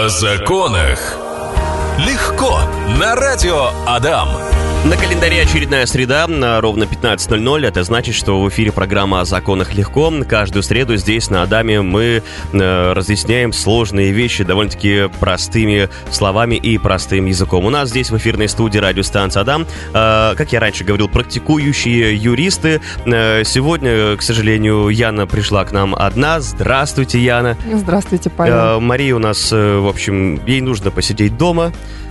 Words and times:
О 0.00 0.08
законах. 0.08 0.98
Легко. 1.98 2.58
На 2.98 3.14
радио 3.14 3.70
Адам. 3.86 4.49
На 4.82 4.96
календаре 4.96 5.42
очередная 5.42 5.84
среда, 5.84 6.26
на 6.26 6.58
ровно 6.58 6.84
15.00. 6.84 7.66
Это 7.66 7.84
значит, 7.84 8.14
что 8.14 8.40
в 8.40 8.48
эфире 8.48 8.72
программа 8.72 9.20
«О 9.20 9.24
законах 9.26 9.74
легко». 9.74 10.10
Каждую 10.26 10.62
среду 10.62 10.96
здесь, 10.96 11.28
на 11.28 11.42
Адаме, 11.42 11.82
мы 11.82 12.22
э, 12.52 12.92
разъясняем 12.94 13.52
сложные 13.52 14.12
вещи 14.12 14.42
довольно-таки 14.42 15.10
простыми 15.20 15.90
словами 16.10 16.54
и 16.54 16.78
простым 16.78 17.26
языком. 17.26 17.66
У 17.66 17.70
нас 17.70 17.90
здесь 17.90 18.10
в 18.10 18.16
эфирной 18.16 18.48
студии 18.48 18.78
радиостанция 18.78 19.42
«Адам», 19.42 19.66
э, 19.92 20.34
как 20.34 20.50
я 20.50 20.60
раньше 20.60 20.82
говорил, 20.82 21.08
практикующие 21.08 22.16
юристы. 22.16 22.80
Э, 23.04 23.44
сегодня, 23.44 24.16
к 24.16 24.22
сожалению, 24.22 24.88
Яна 24.88 25.26
пришла 25.26 25.66
к 25.66 25.72
нам 25.72 25.94
одна. 25.94 26.40
Здравствуйте, 26.40 27.20
Яна. 27.20 27.58
Здравствуйте, 27.70 28.30
Павел. 28.30 28.80
Мария 28.80 29.14
у 29.14 29.18
нас, 29.18 29.52
э, 29.52 29.78
в 29.78 29.86
общем, 29.86 30.40
ей 30.46 30.62
нужно 30.62 30.90
посидеть 30.90 31.36
дома. 31.36 31.70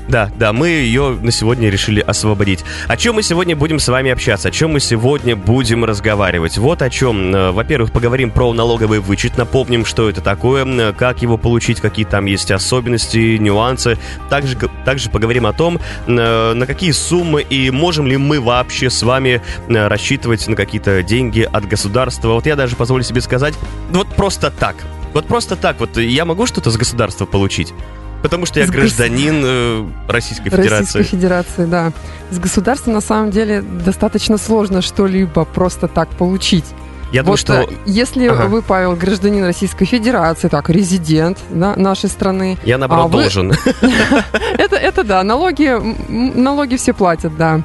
Да, 0.09 0.31
да, 0.39 0.53
мы 0.53 0.69
ее 0.69 1.19
на 1.21 1.31
сегодня 1.31 1.69
решили 1.69 1.99
освободить. 1.99 2.65
О 2.87 2.97
чем 2.97 3.15
мы 3.15 3.21
сегодня 3.21 3.55
будем 3.55 3.77
с 3.77 3.87
вами 3.89 4.09
общаться? 4.09 4.47
О 4.47 4.51
чем 4.51 4.71
мы 4.71 4.79
сегодня 4.79 5.35
будем 5.35 5.85
разговаривать? 5.85 6.57
Вот 6.57 6.81
о 6.81 6.89
чем. 6.89 7.35
Э, 7.35 7.51
Во-первых, 7.51 7.91
поговорим 7.91 8.31
про 8.31 8.51
налоговый 8.51 9.01
вычет. 9.01 9.37
Напомним, 9.37 9.85
что 9.85 10.09
это 10.09 10.21
такое, 10.21 10.65
э, 10.65 10.93
как 10.93 11.21
его 11.21 11.37
получить, 11.37 11.79
какие 11.79 12.07
там 12.07 12.25
есть 12.25 12.49
особенности, 12.49 13.37
нюансы. 13.37 13.99
Также, 14.31 14.57
также 14.83 15.11
поговорим 15.11 15.45
о 15.45 15.53
том, 15.53 15.79
э, 16.07 16.53
на 16.53 16.65
какие 16.65 16.89
суммы 16.89 17.43
и 17.43 17.69
можем 17.69 18.07
ли 18.07 18.17
мы 18.17 18.41
вообще 18.41 18.89
с 18.89 19.03
вами 19.03 19.43
рассчитывать 19.67 20.47
на 20.47 20.55
какие-то 20.55 21.03
деньги 21.03 21.47
от 21.51 21.67
государства. 21.67 22.29
Вот 22.29 22.47
я 22.47 22.55
даже 22.55 22.75
позволю 22.75 23.03
себе 23.03 23.21
сказать, 23.21 23.53
вот 23.91 24.07
просто 24.07 24.49
так. 24.49 24.75
Вот 25.13 25.27
просто 25.27 25.55
так. 25.55 25.79
Вот 25.79 25.97
я 25.97 26.25
могу 26.25 26.47
что-то 26.47 26.71
с 26.71 26.77
государства 26.77 27.27
получить? 27.27 27.73
Потому 28.21 28.45
что 28.45 28.59
я 28.59 28.67
С 28.67 28.69
гражданин 28.69 29.41
э, 29.45 29.85
Российской 30.07 30.49
Федерации. 30.49 30.79
Российской 30.79 31.03
Федерации, 31.03 31.65
да. 31.65 31.91
С 32.31 32.39
государства 32.39 32.91
на 32.91 33.01
самом 33.01 33.31
деле 33.31 33.61
достаточно 33.61 34.37
сложно 34.37 34.81
что-либо 34.81 35.45
просто 35.45 35.87
так 35.87 36.09
получить. 36.09 36.65
Я 37.11 37.23
думаю, 37.23 37.33
вот 37.33 37.39
что 37.39 37.53
э, 37.61 37.67
если 37.85 38.27
Ага. 38.27 38.47
вы, 38.47 38.61
Павел, 38.61 38.95
гражданин 38.95 39.43
Российской 39.43 39.85
Федерации, 39.85 40.47
так, 40.47 40.69
резидент 40.69 41.39
да, 41.49 41.75
нашей 41.75 42.09
страны, 42.09 42.57
я 42.63 42.77
наоборот 42.77 43.05
а 43.05 43.07
вы- 43.07 43.21
должен. 43.23 43.51
это, 44.57 44.75
это 44.75 45.03
да, 45.03 45.23
налоги, 45.23 45.75
налоги 46.09 46.75
все 46.75 46.93
платят, 46.93 47.35
да. 47.35 47.61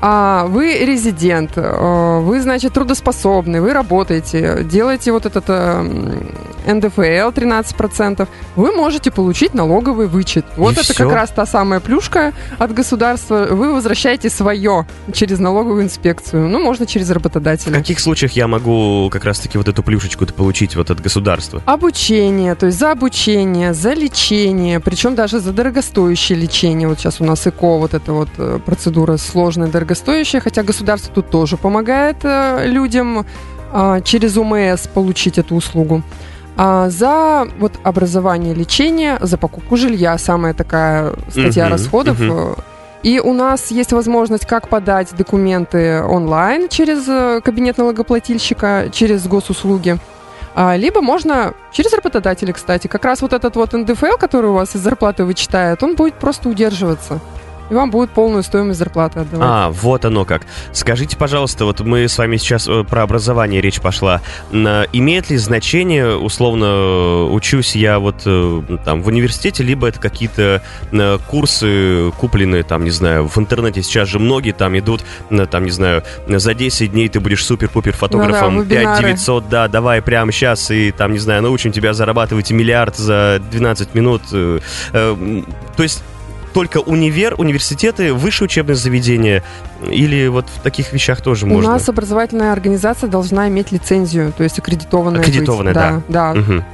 А 0.00 0.46
вы 0.46 0.78
резидент, 0.84 1.52
э, 1.56 2.20
вы, 2.20 2.40
значит, 2.40 2.72
трудоспособный, 2.74 3.60
вы 3.60 3.72
работаете, 3.72 4.62
делаете 4.64 5.12
вот 5.12 5.26
этот 5.26 5.44
э, 5.48 6.22
НДФЛ 6.66 7.30
13%, 7.30 8.28
вы 8.56 8.72
можете 8.72 9.10
получить 9.10 9.54
налоговый 9.54 10.06
вычет. 10.06 10.44
Вот 10.56 10.70
И 10.76 10.80
это 10.80 10.92
всё? 10.92 11.04
как 11.04 11.12
раз 11.12 11.30
та 11.30 11.46
самая 11.46 11.80
плюшка 11.80 12.32
от 12.58 12.72
государства. 12.72 13.46
Вы 13.50 13.72
возвращаете 13.72 14.30
свое 14.30 14.86
через 15.12 15.38
налоговую 15.38 15.82
инспекцию. 15.84 16.48
Ну, 16.48 16.60
можно 16.62 16.86
через 16.86 17.08
В 17.08 17.12
работодателя. 17.12 17.74
каких 17.74 18.00
случаях 18.00 18.32
я 18.32 18.48
могу 18.48 19.08
как 19.10 19.24
раз-таки 19.24 19.58
вот 19.58 19.68
эту 19.68 19.82
плюшечку-то 19.82 20.32
получить 20.34 20.76
вот 20.76 20.90
от 20.90 21.00
государства? 21.00 21.62
Обучение, 21.66 22.54
то 22.54 22.66
есть 22.66 22.78
за 22.78 22.92
обучение, 22.92 23.74
за 23.74 23.92
лечение, 23.92 24.80
причем 24.80 25.14
даже 25.14 25.40
за 25.40 25.52
дорогостоящее 25.52 26.38
лечение. 26.38 26.88
Вот 26.88 26.98
сейчас 26.98 27.20
у 27.20 27.24
нас 27.24 27.46
ЭКО, 27.46 27.78
вот 27.78 27.94
эта 27.94 28.12
вот 28.12 28.28
э, 28.38 28.58
процедура 28.64 29.16
сложная, 29.16 29.68
дорогостоящая, 29.68 30.40
хотя 30.40 30.62
государство 30.62 31.12
тут 31.14 31.30
тоже 31.30 31.56
помогает 31.56 32.16
э, 32.22 32.66
людям 32.66 33.26
а, 33.72 34.00
через 34.00 34.36
УМС 34.36 34.86
получить 34.86 35.38
эту 35.38 35.56
услугу. 35.56 36.02
А 36.56 36.88
за 36.88 37.48
вот 37.58 37.72
образование, 37.82 38.54
лечение, 38.54 39.18
за 39.20 39.36
покупку 39.38 39.76
жилья 39.76 40.16
самая 40.18 40.54
такая 40.54 41.14
статья 41.28 41.64
Мгм, 41.64 41.72
расходов. 41.72 42.16
э, 42.20 42.54
И 43.02 43.20
у 43.20 43.34
нас 43.34 43.70
есть 43.70 43.92
возможность 43.92 44.46
как 44.46 44.68
подать 44.68 45.14
документы 45.16 46.02
онлайн 46.02 46.68
через 46.68 47.06
э, 47.08 47.40
кабинет 47.44 47.76
налогоплательщика, 47.76 48.88
через 48.92 49.26
госуслуги, 49.26 49.98
а, 50.54 50.76
либо 50.76 51.02
можно 51.02 51.52
через 51.72 51.92
работодателя, 51.92 52.52
кстати. 52.52 52.86
Как 52.86 53.04
раз 53.04 53.20
вот 53.20 53.32
этот 53.32 53.56
вот 53.56 53.72
НДФЛ, 53.72 54.16
который 54.18 54.50
у 54.50 54.54
вас 54.54 54.76
из 54.76 54.80
зарплаты 54.80 55.24
вычитает, 55.24 55.82
он 55.82 55.96
будет 55.96 56.14
просто 56.14 56.48
удерживаться. 56.48 57.18
И 57.70 57.74
вам 57.74 57.90
будет 57.90 58.10
полную 58.10 58.42
стоимость 58.42 58.78
зарплаты 58.78 59.20
отдавать. 59.20 59.48
А, 59.50 59.70
вот 59.70 60.04
оно 60.04 60.24
как. 60.24 60.42
Скажите, 60.72 61.16
пожалуйста, 61.16 61.64
вот 61.64 61.80
мы 61.80 62.06
с 62.08 62.18
вами 62.18 62.36
сейчас 62.36 62.68
э, 62.68 62.84
про 62.84 63.02
образование 63.02 63.60
речь 63.60 63.80
пошла. 63.80 64.20
Имеет 64.52 65.30
ли 65.30 65.36
значение, 65.38 66.16
условно, 66.16 66.64
э, 66.66 67.22
учусь 67.30 67.74
я 67.74 67.98
вот 67.98 68.22
э, 68.26 68.62
там 68.84 69.02
в 69.02 69.08
университете, 69.08 69.62
либо 69.62 69.88
это 69.88 69.98
какие-то 69.98 70.62
курсы, 71.28 72.10
купленные 72.18 72.64
там, 72.64 72.84
не 72.84 72.90
знаю, 72.90 73.28
в 73.28 73.38
интернете 73.38 73.82
сейчас 73.82 74.08
же 74.08 74.18
многие 74.18 74.52
там 74.52 74.78
идут, 74.78 75.04
там, 75.50 75.64
не 75.64 75.70
знаю, 75.70 76.02
за 76.28 76.54
10 76.54 76.92
дней 76.92 77.08
ты 77.08 77.20
будешь 77.20 77.44
супер-пупер 77.44 77.92
фотографом, 77.92 78.56
Ну 78.56 78.64
да, 78.64 78.74
вебинары. 78.76 79.02
5900, 79.02 79.48
да, 79.48 79.68
давай 79.68 80.02
прямо 80.02 80.32
сейчас 80.32 80.70
и 80.70 80.92
там, 80.92 81.12
не 81.12 81.18
знаю, 81.18 81.42
научим 81.42 81.72
тебя 81.72 81.94
зарабатывать 81.94 82.50
миллиард 82.50 82.96
за 82.96 83.40
12 83.50 83.94
минут. 83.94 84.22
То 84.30 84.60
есть 85.78 86.02
только 86.54 86.78
универ, 86.78 87.34
университеты, 87.36 88.14
высшее 88.14 88.46
учебное 88.46 88.76
заведение 88.76 89.42
или 89.90 90.28
вот 90.28 90.46
в 90.48 90.60
таких 90.62 90.92
вещах 90.92 91.20
тоже 91.20 91.44
У 91.46 91.48
можно? 91.48 91.72
нас 91.72 91.88
образовательная 91.88 92.52
организация 92.52 93.10
должна 93.10 93.48
иметь 93.48 93.72
лицензию, 93.72 94.32
то 94.34 94.44
есть 94.44 94.58
аккредитованная. 94.58 95.18
быть. 95.18 95.28
Аккредитованная, 95.28 95.74
да. 95.74 96.02
Да, 96.08 96.34
Мгм. 96.34 96.64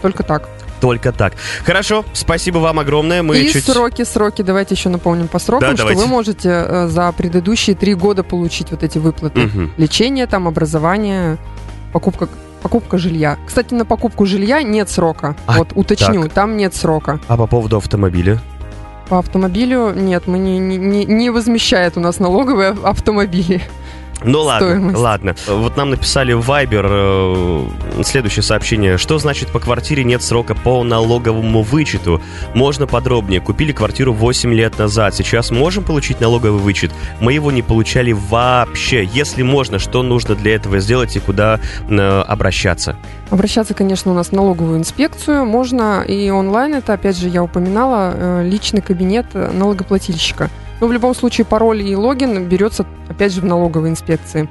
только 0.00 0.22
так. 0.22 0.48
Только 0.80 1.10
так. 1.12 1.32
Хорошо, 1.64 2.04
спасибо 2.12 2.58
вам 2.58 2.78
огромное. 2.78 3.22
Мы 3.22 3.38
И 3.38 3.48
чуть... 3.50 3.64
сроки, 3.64 4.04
сроки, 4.04 4.42
давайте 4.42 4.74
еще 4.74 4.90
напомним 4.90 5.26
по 5.26 5.38
срокам, 5.38 5.70
Да, 5.70 5.74
что 5.76 5.82
давайте. 5.84 6.02
вы 6.02 6.06
можете 6.08 6.48
э, 6.50 6.88
за 6.88 7.10
предыдущие 7.12 7.74
три 7.74 7.94
года 7.94 8.22
получить 8.22 8.70
вот 8.70 8.82
эти 8.82 8.98
выплаты. 8.98 9.40
Мгм. 9.40 9.72
Лечение, 9.78 10.26
там, 10.26 10.46
образование, 10.46 11.38
покупка 11.92 12.28
покупка 12.62 12.98
жилья. 12.98 13.38
Кстати, 13.46 13.74
на 13.74 13.84
покупку 13.84 14.26
жилья 14.26 14.62
нет 14.62 14.90
срока. 14.90 15.36
А, 15.46 15.58
вот 15.58 15.68
уточню, 15.74 16.24
так. 16.24 16.32
там 16.32 16.56
нет 16.56 16.74
срока. 16.74 17.20
А 17.28 17.36
по 17.36 17.46
поводу 17.46 17.76
автомобиля? 17.76 18.40
По 19.08 19.18
автомобилю 19.20 19.92
нет, 19.94 20.26
мы 20.26 20.38
не, 20.38 20.58
не, 20.58 20.76
не, 20.78 21.30
возмещает 21.30 21.96
у 21.96 22.00
нас 22.00 22.18
налоговые 22.18 22.70
ав- 22.70 22.84
автомобили. 22.84 23.62
Ну 24.24 24.40
ладно, 24.42 24.68
Стоимость. 24.68 24.98
ладно. 24.98 25.34
Вот 25.46 25.76
нам 25.76 25.90
написали 25.90 26.32
в 26.32 26.48
Viber 26.48 26.86
э, 28.00 28.02
следующее 28.02 28.42
сообщение. 28.42 28.96
Что 28.98 29.18
значит 29.18 29.50
по 29.50 29.60
квартире 29.60 30.04
нет 30.04 30.22
срока 30.22 30.54
по 30.54 30.82
налоговому 30.82 31.62
вычету? 31.62 32.22
Можно 32.54 32.86
подробнее. 32.86 33.40
Купили 33.40 33.72
квартиру 33.72 34.12
8 34.14 34.52
лет 34.54 34.78
назад. 34.78 35.14
Сейчас 35.14 35.50
можем 35.50 35.84
получить 35.84 36.20
налоговый 36.20 36.60
вычет? 36.60 36.92
Мы 37.20 37.34
его 37.34 37.52
не 37.52 37.62
получали 37.62 38.12
вообще. 38.12 39.04
Если 39.04 39.42
можно, 39.42 39.78
что 39.78 40.02
нужно 40.02 40.34
для 40.34 40.54
этого 40.54 40.80
сделать 40.80 41.14
и 41.16 41.20
куда 41.20 41.60
э, 41.88 42.20
обращаться? 42.26 42.96
Обращаться, 43.30 43.74
конечно, 43.74 44.12
у 44.12 44.14
нас 44.14 44.28
в 44.28 44.32
налоговую 44.32 44.78
инспекцию. 44.78 45.44
Можно 45.44 46.02
и 46.02 46.30
онлайн, 46.30 46.74
это, 46.74 46.94
опять 46.94 47.18
же, 47.18 47.28
я 47.28 47.42
упоминала, 47.42 48.12
э, 48.14 48.48
личный 48.48 48.80
кабинет 48.80 49.26
налогоплательщика. 49.34 50.48
Но 50.80 50.86
в 50.86 50.92
любом 50.92 51.14
случае 51.14 51.44
пароль 51.44 51.82
и 51.82 51.96
логин 51.96 52.44
берется, 52.48 52.86
опять 53.08 53.32
же, 53.32 53.40
в 53.40 53.44
налоговой 53.44 53.90
инспекции. 53.90 54.48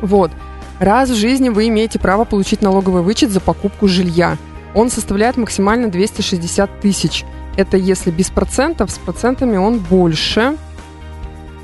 Вот. 0.00 0.30
Раз 0.78 1.10
в 1.10 1.14
жизни 1.14 1.48
вы 1.48 1.68
имеете 1.68 1.98
право 1.98 2.24
получить 2.24 2.62
налоговый 2.62 3.02
вычет 3.02 3.30
за 3.30 3.40
покупку 3.40 3.88
жилья. 3.88 4.36
Он 4.74 4.90
составляет 4.90 5.36
максимально 5.36 5.88
260 5.88 6.80
тысяч. 6.80 7.24
Это 7.56 7.76
если 7.76 8.10
без 8.10 8.30
процентов, 8.30 8.90
с 8.90 8.98
процентами 8.98 9.56
он 9.56 9.78
больше. 9.78 10.56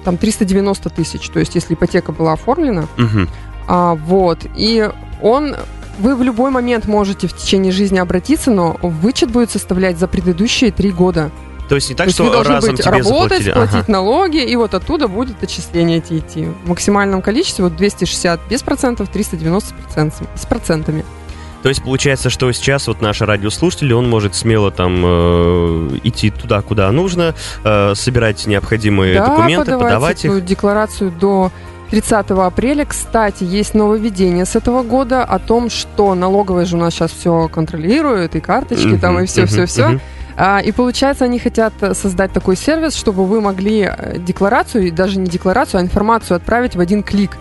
Там 0.04 0.16
390 0.16 0.90
тысяч. 0.90 1.28
То 1.30 1.40
есть, 1.40 1.54
если 1.54 1.74
ипотека 1.74 2.12
была 2.12 2.34
оформлена, 2.34 2.86
Мгм. 2.96 3.28
а, 3.66 3.94
вот. 3.94 4.40
И 4.56 4.88
он... 5.22 5.56
Вы 5.98 6.14
в 6.14 6.22
любой 6.22 6.52
момент 6.52 6.86
можете 6.86 7.26
в 7.26 7.32
течение 7.32 7.72
жизни 7.72 7.98
обратиться, 7.98 8.52
но 8.52 8.76
вычет 8.82 9.32
будет 9.32 9.50
составлять 9.50 9.98
за 9.98 10.06
предыдущие 10.06 10.70
три 10.70 10.92
года. 10.92 11.32
То 11.68 11.74
есть 11.74 11.90
не 11.90 11.94
так, 11.94 12.06
То 12.06 12.12
что 12.12 12.24
вы 12.24 12.30
должны 12.30 12.54
разом 12.54 12.70
быть 12.70 12.80
тебе 12.82 12.90
работать, 12.92 13.42
заплатили? 13.44 13.52
платить 13.52 13.74
Ага. 13.74 13.92
налоги, 13.92 14.42
и 14.42 14.56
вот 14.56 14.72
оттуда 14.74 15.06
будет 15.08 15.42
отчисление 15.42 15.98
эти 15.98 16.18
идти. 16.18 16.46
В 16.64 16.68
максимальном 16.68 17.20
количестве 17.20 17.64
вот 17.64 17.76
260 17.76 18.40
без 18.48 18.62
процентов, 18.62 19.08
390 19.10 19.68
с 19.68 19.72
процентами. 19.72 20.28
С 20.34 20.46
процентами. 20.46 21.04
То 21.62 21.68
есть 21.68 21.82
получается, 21.82 22.30
что 22.30 22.50
сейчас 22.52 22.86
вот 22.86 23.02
наш 23.02 23.20
радиослушатель, 23.20 23.92
он 23.92 24.08
может 24.08 24.34
смело 24.34 24.70
там 24.70 25.02
э, 25.04 25.98
идти 26.04 26.30
туда, 26.30 26.62
куда 26.62 26.90
нужно, 26.92 27.34
э, 27.64 27.94
собирать 27.96 28.46
необходимые 28.46 29.18
да, 29.18 29.26
документы, 29.26 29.72
подавайте 29.72 29.84
подавать 29.84 30.24
их. 30.24 30.44
декларацию 30.46 31.10
до 31.10 31.50
30 31.90 32.30
апреля. 32.30 32.84
Кстати, 32.84 33.42
есть 33.44 33.74
нововведение 33.74 34.44
с 34.44 34.54
этого 34.56 34.82
года 34.84 35.24
о 35.24 35.38
том, 35.38 35.68
что 35.68 36.14
налоговая 36.14 36.64
же 36.64 36.76
у 36.76 36.80
нас 36.80 36.94
сейчас 36.94 37.10
все 37.10 37.48
контролирует, 37.48 38.36
и 38.36 38.40
карточки 38.40 38.96
там, 38.96 39.14
Мгм, 39.14 39.24
и 39.24 39.26
все, 39.26 39.42
мгм, 39.42 39.48
все, 39.50 39.66
все. 39.66 39.88
мгм. 39.88 39.96
А, 39.96 40.17
И 40.64 40.70
получается, 40.70 41.24
они 41.24 41.40
хотят 41.40 41.72
э, 41.80 41.94
создать 41.94 42.32
такой 42.32 42.54
сервис, 42.54 42.94
чтобы 42.94 43.26
вы 43.26 43.40
могли 43.40 43.90
э, 43.90 44.18
декларацию, 44.18 44.86
и 44.86 44.90
даже 44.92 45.18
не 45.18 45.26
декларацию, 45.26 45.80
а 45.80 45.82
информацию 45.82 46.36
отправить 46.36 46.76
в 46.76 46.80
один 46.80 47.02
клик. 47.02 47.32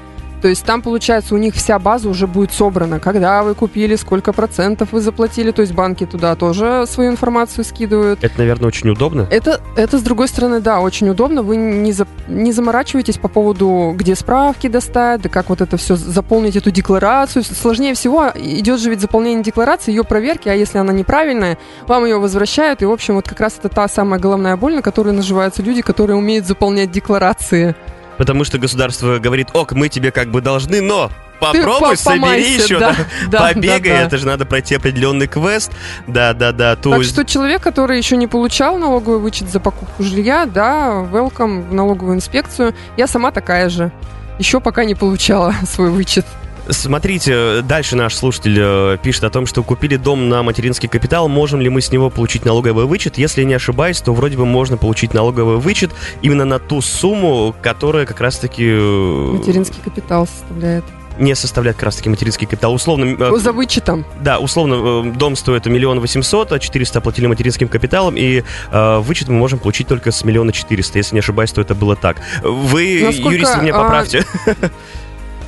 То 0.41 0.47
есть 0.47 0.63
там, 0.65 0.81
получается, 0.81 1.33
у 1.35 1.37
них 1.37 1.55
вся 1.55 1.79
база 1.79 2.09
уже 2.09 2.27
будет 2.27 2.51
собрана. 2.51 2.99
Когда 2.99 3.43
вы 3.43 3.55
купили, 3.55 3.95
сколько 3.95 4.33
процентов 4.33 4.89
вы 4.91 5.01
заплатили. 5.01 5.51
То 5.51 5.61
есть 5.61 5.73
банки 5.73 6.05
туда 6.05 6.35
тоже 6.35 6.85
свою 6.87 7.11
информацию 7.11 7.63
скидывают. 7.65 8.23
Это, 8.23 8.37
наверное, 8.37 8.67
очень 8.67 8.89
удобно. 8.89 9.27
Это, 9.31 9.61
это 9.75 9.97
с 9.97 10.01
другой 10.01 10.27
стороны, 10.27 10.59
да, 10.59 10.79
очень 10.79 11.09
удобно. 11.09 11.41
Вы 11.41 11.55
не, 11.55 11.91
за, 11.91 12.07
не 12.27 12.51
заморачиваетесь 12.51 13.17
по 13.17 13.27
поводу, 13.27 13.93
где 13.95 14.15
справки 14.15 14.67
достать, 14.67 15.21
да 15.21 15.29
как 15.29 15.49
вот 15.49 15.61
это 15.61 15.77
все 15.77 15.95
заполнить, 15.95 16.55
эту 16.55 16.71
декларацию. 16.71 17.43
Сложнее 17.43 17.93
всего 17.95 18.31
идет 18.35 18.79
же 18.79 18.89
ведь 18.89 19.01
заполнение 19.01 19.43
декларации, 19.43 19.91
ее 19.91 20.03
проверки, 20.03 20.49
а 20.49 20.53
если 20.53 20.77
она 20.77 20.93
неправильная, 20.93 21.57
вам 21.87 22.05
ее 22.05 22.19
возвращают. 22.19 22.81
И, 22.81 22.85
в 22.85 22.91
общем, 22.91 23.15
вот 23.15 23.27
как 23.27 23.39
раз 23.39 23.57
это 23.57 23.69
та 23.69 23.87
самая 23.87 24.19
головная 24.19 24.55
боль, 24.55 24.75
на 24.75 24.81
которой 24.81 25.13
наживаются 25.13 25.63
люди, 25.63 25.81
которые 25.81 26.17
умеют 26.17 26.45
заполнять 26.45 26.91
декларации. 26.91 27.75
Потому 28.17 28.43
что 28.43 28.57
государство 28.57 29.19
говорит, 29.19 29.49
ок, 29.53 29.73
мы 29.73 29.89
тебе 29.89 30.11
как 30.11 30.29
бы 30.29 30.41
должны, 30.41 30.81
но 30.81 31.11
Попробуй, 31.39 31.91
Ты 31.91 31.97
собери 31.97 32.53
еще, 32.55 32.79
да, 32.79 32.95
да, 33.27 33.53
побегай, 33.53 33.79
да, 33.79 33.99
да. 33.99 34.01
это 34.07 34.17
же 34.17 34.25
надо 34.25 34.45
пройти 34.45 34.75
определенный 34.75 35.27
квест, 35.27 35.71
да, 36.07 36.33
да, 36.33 36.51
да. 36.51 36.75
То 36.75 36.91
так 36.91 37.03
что 37.03 37.25
человек, 37.25 37.61
который 37.61 37.97
еще 37.97 38.17
не 38.17 38.27
получал 38.27 38.77
налоговый 38.77 39.19
вычет 39.19 39.49
за 39.49 39.59
покупку 39.59 40.01
жилья, 40.01 40.45
да, 40.47 41.05
welcome 41.11 41.69
в 41.69 41.73
налоговую 41.73 42.15
инспекцию. 42.15 42.73
Я 42.97 43.07
сама 43.07 43.31
такая 43.31 43.69
же, 43.69 43.91
еще 44.39 44.59
пока 44.59 44.83
не 44.83 44.95
получала 44.95 45.53
свой 45.67 45.91
вычет. 45.91 46.25
Смотрите, 46.69 47.61
дальше 47.61 47.95
наш 47.95 48.15
слушатель 48.15 48.57
э, 48.59 48.97
пишет 49.01 49.23
о 49.23 49.29
том, 49.29 49.45
что 49.45 49.63
купили 49.63 49.95
дом 49.95 50.29
на 50.29 50.43
материнский 50.43 50.89
капитал, 50.89 51.27
можем 51.27 51.61
ли 51.61 51.69
мы 51.69 51.81
с 51.81 51.91
него 51.91 52.09
получить 52.09 52.45
налоговый 52.45 52.85
вычет? 52.85 53.17
Если 53.17 53.43
не 53.43 53.53
ошибаюсь, 53.53 54.01
то 54.01 54.13
вроде 54.13 54.37
бы 54.37 54.45
можно 54.45 54.77
получить 54.77 55.13
налоговый 55.13 55.57
вычет 55.57 55.91
именно 56.21 56.45
на 56.45 56.59
ту 56.59 56.81
сумму, 56.81 57.55
которая 57.61 58.05
как 58.05 58.19
раз-таки... 58.21 58.65
Э, 58.67 59.31
материнский 59.33 59.81
капитал 59.83 60.27
составляет 60.27 60.83
не 61.19 61.35
составляет 61.35 61.77
как 61.77 61.85
раз-таки 61.85 62.09
материнский 62.09 62.45
капитал. 62.45 62.73
Условно... 62.73 63.15
Э, 63.19 63.37
За 63.37 63.51
вычетом. 63.51 64.05
Да, 64.21 64.37
условно, 64.39 65.11
дом 65.13 65.35
стоит 65.35 65.65
миллион 65.65 65.99
восемьсот, 65.99 66.51
а 66.51 66.59
400 66.59 66.99
оплатили 66.99 67.25
материнским 67.27 67.67
капиталом, 67.67 68.15
и 68.17 68.43
э, 68.71 68.97
вычет 68.99 69.27
мы 69.27 69.35
можем 69.35 69.59
получить 69.59 69.87
только 69.87 70.11
с 70.11 70.23
миллиона 70.23 70.51
четыреста. 70.51 70.99
Если 70.99 71.15
не 71.15 71.19
ошибаюсь, 71.19 71.51
то 71.51 71.61
это 71.61 71.75
было 71.75 71.95
так. 71.95 72.17
Вы, 72.43 73.01
Насколько, 73.03 73.29
юристы, 73.29 73.61
меня 73.61 73.73
поправьте. 73.73 74.25
А... 74.45 74.69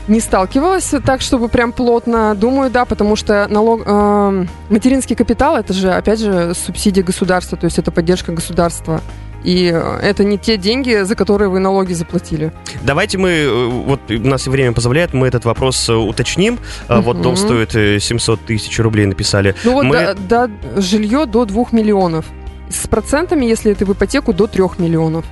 Не 0.10 0.20
сталкивалась 0.20 0.92
так, 1.06 1.22
чтобы 1.22 1.50
прям 1.50 1.72
плотно. 1.72 2.34
Думаю, 2.34 2.72
да, 2.72 2.86
потому 2.86 3.16
что 3.16 3.48
налог, 3.48 3.84
э, 3.86 4.46
материнский 4.70 5.16
капитал 5.16 5.56
это 5.56 5.72
же, 5.72 5.92
опять 5.92 6.20
же, 6.20 6.56
субсидия 6.56 7.04
государства, 7.04 7.56
то 7.58 7.66
есть 7.66 7.78
это 7.78 7.92
поддержка 7.92 8.32
государства. 8.32 9.02
И 9.44 9.66
это 10.02 10.24
не 10.24 10.40
те 10.40 10.58
деньги, 10.58 11.04
за 11.04 11.16
которые 11.16 11.50
вы 11.50 11.60
налоги 11.60 11.94
заплатили. 11.94 12.52
Давайте 12.82 13.20
мы, 13.20 13.30
э, 13.30 13.66
вот 13.68 14.02
у 14.10 14.28
нас 14.28 14.48
время 14.48 14.74
позволяет, 14.74 15.14
мы 15.14 15.28
этот 15.28 15.46
вопрос 15.46 15.88
э, 15.88 15.94
уточним. 15.94 16.58
Угу. 16.90 17.02
Вот 17.02 17.22
дом 17.22 17.36
стоит 17.36 17.72
700 17.72 18.42
тысяч 18.42 18.80
рублей, 18.80 19.06
написали. 19.06 19.54
Ну 19.64 19.74
вот 19.74 19.86
мы... 19.86 20.16
да, 20.18 20.48
да, 20.48 20.82
жилье 20.82 21.28
до 21.28 21.46
2 21.46 21.66
миллионов. 21.72 22.26
С 22.70 22.88
процентами, 22.88 23.46
если 23.46 23.72
это 23.72 23.86
в 23.86 23.94
ипотеку, 23.94 24.34
до 24.34 24.48
3 24.48 24.64
миллионов. 24.80 25.26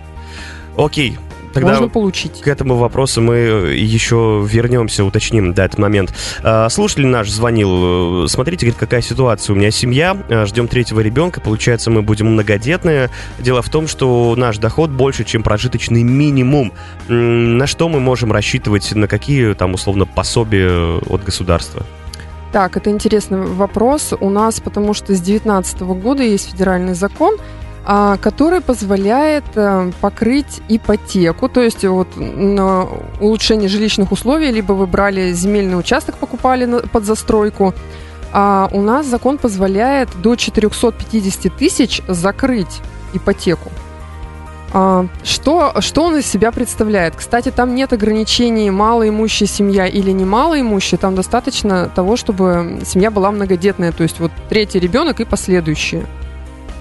Окей, 0.78 1.18
Тогда 1.60 1.74
можно 1.74 1.90
получить. 1.90 2.42
К 2.42 2.48
этому 2.48 2.76
вопросу 2.76 3.22
мы 3.22 3.36
еще 3.36 4.46
вернемся, 4.48 5.04
уточним 5.04 5.54
да, 5.54 5.66
этот 5.66 5.80
момент. 5.80 6.14
А, 6.44 6.70
слушатель 6.70 7.08
наш 7.08 7.30
звонил. 7.30 8.28
Смотрите, 8.28 8.66
говорит, 8.66 8.80
какая 8.80 9.02
ситуация. 9.02 9.54
У 9.54 9.58
меня 9.58 9.72
семья, 9.72 10.18
а, 10.30 10.46
ждем 10.46 10.68
третьего 10.68 11.00
ребенка. 11.00 11.42
Получается, 11.42 11.92
мы 11.92 12.02
будем 12.02 12.28
многодетные. 12.34 13.10
Дело 13.40 13.62
в 13.62 13.70
том, 13.70 13.88
что 13.88 14.34
наш 14.38 14.58
доход 14.58 14.90
больше, 14.90 15.24
чем 15.24 15.44
прожиточный 15.44 16.04
минимум. 16.04 16.74
На 17.08 17.68
что 17.68 17.90
мы 17.90 18.00
можем 18.00 18.32
рассчитывать, 18.32 18.94
на 18.94 19.08
какие 19.08 19.54
там 19.54 19.74
условно 19.74 20.06
пособия 20.06 21.00
от 21.00 21.24
государства? 21.24 21.86
Так, 22.52 22.78
это 22.78 22.90
интересный 22.90 23.42
вопрос 23.42 24.14
у 24.20 24.30
нас, 24.30 24.60
потому 24.62 24.94
что 24.94 25.14
с 25.14 25.20
2019 25.20 25.82
года 25.82 26.24
есть 26.24 26.52
федеральный 26.52 26.94
закон, 26.94 27.38
который 27.88 28.60
позволяет 28.60 29.46
э, 29.56 29.92
покрыть 30.02 30.62
ипотеку, 30.68 31.48
то 31.48 31.62
есть 31.62 31.86
вот 31.86 32.10
улучшение 32.18 33.70
жилищных 33.70 34.12
условий, 34.12 34.52
либо 34.52 34.74
вы 34.74 34.88
брали 34.88 35.32
земельный 35.32 35.80
участок, 35.80 36.18
покупали 36.18 36.82
под 36.92 37.06
застройку, 37.06 37.74
а 38.34 38.70
у 38.74 38.82
нас 38.82 39.06
закон 39.06 39.38
позволяет 39.38 40.10
до 40.22 40.36
450 40.36 41.56
тысяч 41.56 42.02
закрыть 42.08 42.82
ипотеку. 43.14 43.72
А, 44.74 45.08
что, 45.24 45.76
что 45.80 46.04
он 46.04 46.18
из 46.18 46.26
себя 46.26 46.52
представляет? 46.52 47.16
Кстати, 47.16 47.52
там 47.52 47.74
нет 47.74 47.94
ограничений 47.94 48.70
малоимущая 48.70 49.48
семья 49.48 49.88
или 49.88 50.12
не 50.12 50.26
малоимущая. 50.26 51.00
Там 51.00 51.16
достаточно 51.16 51.90
того, 51.90 52.18
чтобы 52.18 52.82
семья 52.86 53.12
была 53.12 53.32
многодетная, 53.32 53.92
то 53.92 54.04
есть 54.04 54.20
вот 54.20 54.32
третий 54.50 54.80
ребенок 54.80 55.22
и 55.22 55.26
последующие. 55.26 56.06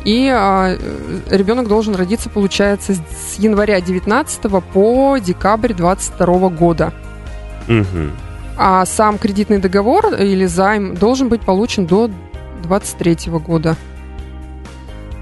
И 0.06 0.30
а, 0.32 0.78
ребенок 1.30 1.66
должен 1.66 1.96
родиться, 1.96 2.30
получается, 2.30 2.94
с 2.94 3.40
января 3.40 3.80
19 3.80 4.40
по 4.72 5.18
декабрь 5.18 5.72
22 5.74 6.48
года. 6.50 6.94
Угу. 7.68 8.12
А 8.56 8.86
сам 8.86 9.18
кредитный 9.18 9.58
договор 9.58 10.14
или 10.14 10.46
займ 10.46 10.94
должен 10.94 11.28
быть 11.28 11.40
получен 11.40 11.86
до 11.86 12.08
23 12.62 13.32
года. 13.32 13.76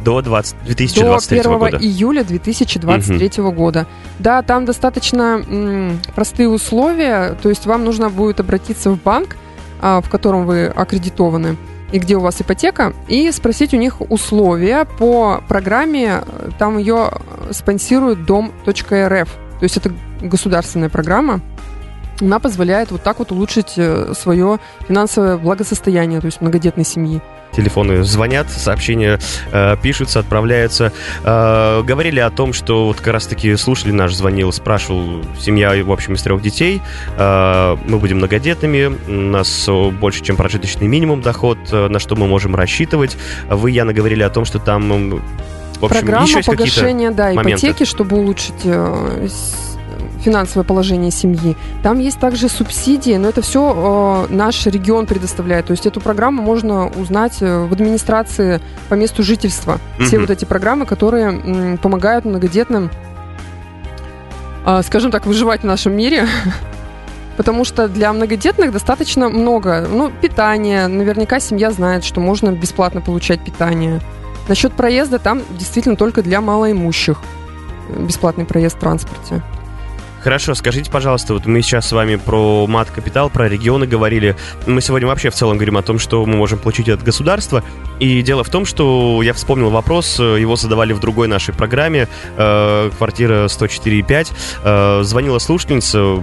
До 0.05 0.21
20, 0.21 0.55
2023 0.67 1.41
до 1.43 1.49
1 1.49 1.59
года. 1.59 1.77
июля 1.79 2.23
2023 2.23 3.43
угу. 3.43 3.53
года. 3.53 3.87
Да, 4.19 4.43
там 4.43 4.67
достаточно 4.67 5.43
м, 5.49 5.99
простые 6.15 6.51
условия, 6.51 7.39
то 7.43 7.49
есть 7.49 7.65
вам 7.65 7.87
нужно 7.87 8.11
будет 8.11 8.39
обратиться 8.39 8.91
в 8.91 9.03
банк, 9.03 9.39
а, 9.81 10.03
в 10.03 10.11
котором 10.11 10.45
вы 10.45 10.67
аккредитованы, 10.67 11.57
и 11.93 11.99
где 11.99 12.17
у 12.17 12.21
вас 12.21 12.41
ипотека, 12.41 12.93
и 13.09 13.31
спросить 13.31 13.75
у 13.75 13.77
них 13.77 14.01
условия 14.01 14.85
по 14.85 15.43
программе, 15.49 16.23
там 16.59 16.79
ее 16.79 17.11
спонсирует 17.51 18.25
дом.рф, 18.25 18.79
то 18.85 19.63
есть 19.63 19.77
это 19.77 19.93
государственная 20.21 20.89
программа, 20.89 21.41
она 22.21 22.39
позволяет 22.39 22.91
вот 22.91 23.03
так 23.03 23.19
вот 23.19 23.33
улучшить 23.33 23.75
э, 23.77 24.13
свое 24.17 24.59
финансовое 24.87 25.37
благосостояние, 25.37 26.21
то 26.21 26.27
есть 26.27 26.41
многодетной 26.41 26.85
семьи 26.85 27.21
телефоны 27.55 28.05
звонят, 28.05 28.51
сообщения 28.51 29.19
э, 29.53 29.77
пишутся, 29.83 30.21
отправляются. 30.21 30.93
Э, 31.23 31.83
говорили 31.83 32.21
о 32.21 32.31
том, 32.31 32.53
что 32.53 32.87
вот 32.87 32.99
как 32.99 33.15
раз-таки 33.15 33.57
слушали 33.57 33.93
наш 33.93 34.15
звонил, 34.15 34.53
спрашивал, 34.53 35.23
семья, 35.39 35.73
в 35.85 35.93
общем, 35.93 36.15
из 36.15 36.23
трех 36.23 36.43
детей, 36.43 36.81
э, 37.17 37.77
мы 37.87 37.99
будем 37.99 38.19
многодетными, 38.19 38.97
у 39.09 39.13
нас 39.13 39.69
больше, 40.01 40.23
чем 40.23 40.37
прожиточный 40.37 40.87
минимум 40.87 41.21
доход, 41.23 41.59
э, 41.71 41.89
на 41.89 41.99
что 41.99 42.17
мы 42.17 42.27
можем 42.27 42.55
рассчитывать. 42.55 43.17
Вы, 43.49 43.71
Яна, 43.71 43.93
говорили 43.93 44.23
о 44.23 44.31
том, 44.31 44.45
что 44.45 44.59
там 44.59 45.23
в 45.81 45.85
общем, 45.85 46.01
Программа 46.01 46.27
еще 46.27 46.43
погашения 46.43 47.11
да, 47.11 47.35
ипотеки, 47.35 47.65
моменты. 47.65 47.85
чтобы 47.85 48.17
улучшить 48.17 48.55
э, 48.65 49.29
финансовое 50.25 50.65
положение 50.65 51.11
семьи. 51.11 51.57
Там 51.83 51.99
есть 51.99 52.19
также 52.19 52.49
субсидии, 52.49 53.17
но 53.17 53.29
это 53.29 53.43
все 53.43 54.27
э, 54.31 54.33
наш 54.33 54.67
регион 54.67 55.07
предоставляет. 55.07 55.67
То 55.67 55.73
есть 55.73 55.87
эту 55.87 56.01
программу 56.01 56.43
можно 56.43 56.89
узнать 56.89 57.37
э, 57.41 57.67
в 57.67 57.73
администрации 57.73 58.61
по 58.89 58.95
месту 58.95 59.23
жительства. 59.23 59.79
Mm-hmm. 59.99 60.05
Все 60.05 60.19
вот 60.19 60.31
эти 60.31 60.45
программы, 60.47 60.87
которые 60.87 61.27
м, 61.27 61.79
помогают 61.79 62.25
многодетным, 62.25 62.91
э, 64.67 64.83
скажем 64.83 65.11
так, 65.11 65.27
выживать 65.27 65.61
в 65.61 65.65
нашем 65.65 65.93
мире. 65.93 66.27
Потому 67.37 67.65
что 67.65 67.89
для 67.89 68.13
многодетных 68.13 68.73
достаточно 68.73 69.29
много. 69.29 69.87
Ну, 69.91 70.11
питание. 70.11 70.87
Наверняка 70.87 71.41
семья 71.41 71.71
знает, 71.71 72.05
что 72.05 72.21
можно 72.21 72.51
бесплатно 72.51 73.01
получать 73.01 73.45
питание. 73.45 74.01
Насчет 74.49 74.73
проезда 74.73 75.19
там 75.19 75.43
действительно 75.59 75.97
только 75.97 76.23
для 76.23 76.41
малоимущих 76.41 77.19
бесплатный 77.99 78.45
проезд 78.45 78.77
в 78.77 78.81
транспорте. 78.81 79.43
Хорошо, 80.25 80.55
скажите, 80.55 80.91
пожалуйста, 80.91 81.35
вот 81.35 81.45
мы 81.45 81.61
сейчас 81.61 81.87
с 81.87 81.93
вами 81.93 82.17
про 82.17 82.67
мат-капитал, 82.67 83.29
про 83.29 83.47
регионы 83.47 83.87
говорили. 83.87 84.37
Мы 84.67 84.81
сегодня 84.81 85.07
вообще 85.07 85.29
в 85.29 85.35
целом 85.35 85.59
говорим 85.59 85.77
о 85.77 85.83
том, 85.83 85.99
что 85.99 86.25
мы 86.25 86.39
можем 86.39 86.59
получить 86.59 86.89
от 86.89 87.03
государства. 87.03 87.63
И 88.01 88.23
дело 88.23 88.43
в 88.43 88.49
том, 88.49 88.65
что 88.65 89.21
я 89.23 89.35
вспомнил 89.35 89.69
вопрос, 89.69 90.19
э, 90.19 90.41
его 90.41 90.57
задавали 90.57 90.95
в 90.95 91.01
другой 91.01 91.29
нашей 91.29 91.53
программе, 91.53 92.09
э, 92.39 92.91
квартира 92.97 93.49
104,5. 93.49 94.33
Э, 94.65 95.03
звонила 95.03 95.39
слушательница, 95.39 96.17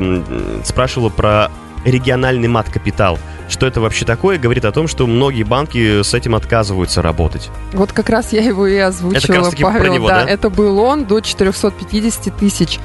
спрашивала 0.66 1.10
про 1.10 1.52
региональный 1.86 2.48
мат-капитал. 2.48 3.20
Что 3.50 3.68
это 3.68 3.82
вообще 3.82 4.06
такое? 4.06 4.40
Говорит 4.40 4.66
о 4.66 4.72
том, 4.72 4.88
что 4.88 5.06
многие 5.06 5.44
банки 5.44 6.02
с 6.02 6.16
этим 6.16 6.34
отказываются 6.34 7.04
работать. 7.04 7.52
Вот 7.74 7.92
как 7.92 8.10
раз 8.10 8.34
я 8.34 8.42
его 8.42 8.66
и 8.66 8.78
озвучила, 8.78 9.20
это 9.20 9.28
как 9.28 9.36
раз 9.38 9.56
Павел. 9.62 9.80
Про 9.80 9.90
него, 9.90 10.08
да, 10.08 10.24
да, 10.24 10.30
это 10.32 10.50
был 10.50 10.80
он 10.80 11.06
до 11.06 11.20
450 11.20 12.36
тысяч. 12.36 12.80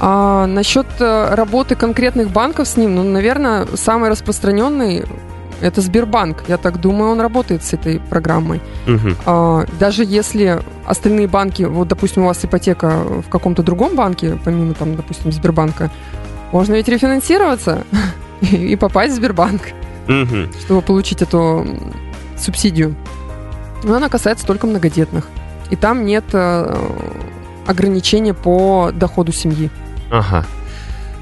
А 0.00 0.46
насчет 0.46 0.86
э, 1.00 1.34
работы 1.34 1.74
конкретных 1.74 2.30
банков 2.30 2.68
с 2.68 2.76
ним, 2.76 2.94
ну, 2.94 3.02
наверное, 3.02 3.66
самый 3.74 4.10
распространенный 4.10 5.04
это 5.60 5.80
Сбербанк. 5.80 6.44
Я 6.48 6.56
так 6.56 6.80
думаю, 6.80 7.10
он 7.10 7.20
работает 7.20 7.64
с 7.64 7.72
этой 7.72 7.98
программой. 7.98 8.60
Угу. 8.86 9.08
А, 9.26 9.64
даже 9.78 10.04
если 10.04 10.60
остальные 10.86 11.26
банки, 11.26 11.64
вот, 11.64 11.88
допустим, 11.88 12.22
у 12.22 12.26
вас 12.26 12.44
ипотека 12.44 13.02
в 13.26 13.28
каком-то 13.28 13.62
другом 13.62 13.96
банке, 13.96 14.38
помимо, 14.44 14.74
там, 14.74 14.96
допустим, 14.96 15.32
Сбербанка, 15.32 15.90
Можно 16.52 16.74
ведь 16.74 16.88
рефинансироваться 16.88 17.84
и 18.40 18.76
попасть 18.76 19.12
в 19.14 19.16
Сбербанк, 19.16 19.62
Мгм. 20.06 20.50
чтобы 20.60 20.80
получить 20.80 21.22
эту 21.22 21.66
субсидию. 22.38 22.94
Но 23.82 23.96
она 23.96 24.08
касается 24.08 24.46
только 24.46 24.66
многодетных. 24.66 25.28
И 25.70 25.76
там 25.76 26.06
нет 26.06 26.24
э, 26.32 26.76
ограничения 27.66 28.32
по 28.32 28.90
доходу 28.92 29.32
семьи. 29.32 29.70
Ага. 30.10 30.44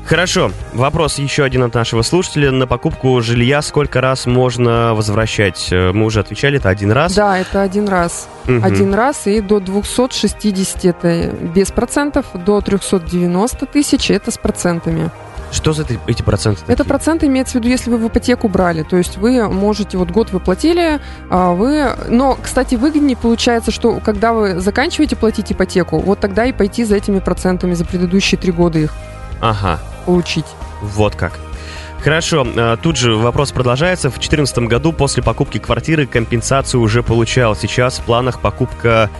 Хорошо. 0.06 0.52
Вопрос 0.72 1.18
еще 1.18 1.42
один 1.42 1.64
от 1.64 1.74
нашего 1.74 2.02
слушателя. 2.02 2.52
На 2.52 2.68
покупку 2.68 3.20
жилья 3.22 3.60
сколько 3.60 4.00
раз 4.00 4.26
можно 4.26 4.94
возвращать? 4.94 5.68
Э, 5.72 5.90
Мы 5.92 6.04
уже 6.04 6.20
отвечали, 6.20 6.58
это 6.58 6.68
один 6.68 6.92
раз. 6.92 7.14
Да, 7.14 7.36
это 7.36 7.62
один 7.62 7.88
раз. 7.88 8.28
Мгм. 8.46 8.64
Один 8.64 8.94
раз 8.94 9.26
и 9.26 9.40
до 9.40 9.58
260 9.58 10.84
это 10.84 11.30
без 11.30 11.72
процентов, 11.72 12.26
до 12.34 12.60
390 12.60 13.66
тысяч 13.66 14.10
это 14.12 14.30
с 14.30 14.38
процентами. 14.38 15.10
Что 15.52 15.72
за 15.72 15.82
эти, 15.82 15.98
эти 16.06 16.22
проценты? 16.22 16.60
Это 16.62 16.78
такие? 16.78 16.88
проценты 16.88 17.26
имеется 17.26 17.52
в 17.52 17.54
виду, 17.56 17.68
если 17.68 17.90
вы 17.90 17.98
в 17.98 18.08
ипотеку 18.08 18.48
брали. 18.48 18.82
То 18.82 18.96
есть 18.96 19.16
вы 19.16 19.48
можете, 19.48 19.96
вот 19.98 20.10
год 20.10 20.32
вы 20.32 20.40
платили, 20.40 21.00
а 21.30 21.52
вы... 21.52 21.90
Но, 22.08 22.36
кстати, 22.40 22.74
выгоднее 22.74 23.16
получается, 23.16 23.70
что 23.70 24.00
когда 24.00 24.32
вы 24.32 24.60
заканчиваете 24.60 25.16
платить 25.16 25.52
ипотеку, 25.52 25.98
вот 25.98 26.20
тогда 26.20 26.44
и 26.44 26.52
пойти 26.52 26.84
за 26.84 26.96
этими 26.96 27.20
процентами 27.20 27.74
за 27.74 27.84
предыдущие 27.84 28.38
три 28.38 28.52
года 28.52 28.78
их 28.78 28.92
Ага. 29.40 29.80
получить. 30.04 30.46
Вот 30.82 31.14
как. 31.14 31.38
Хорошо, 32.00 32.46
э, 32.46 32.76
тут 32.80 32.96
же 32.96 33.16
вопрос 33.16 33.52
продолжается. 33.52 34.10
В 34.10 34.14
2014 34.14 34.68
году 34.68 34.92
после 34.92 35.22
покупки 35.22 35.58
квартиры 35.58 36.06
компенсацию 36.06 36.80
уже 36.80 37.02
получал. 37.02 37.56
Сейчас 37.56 37.98
в 37.98 38.02
планах 38.02 38.40
покупка 38.40 39.10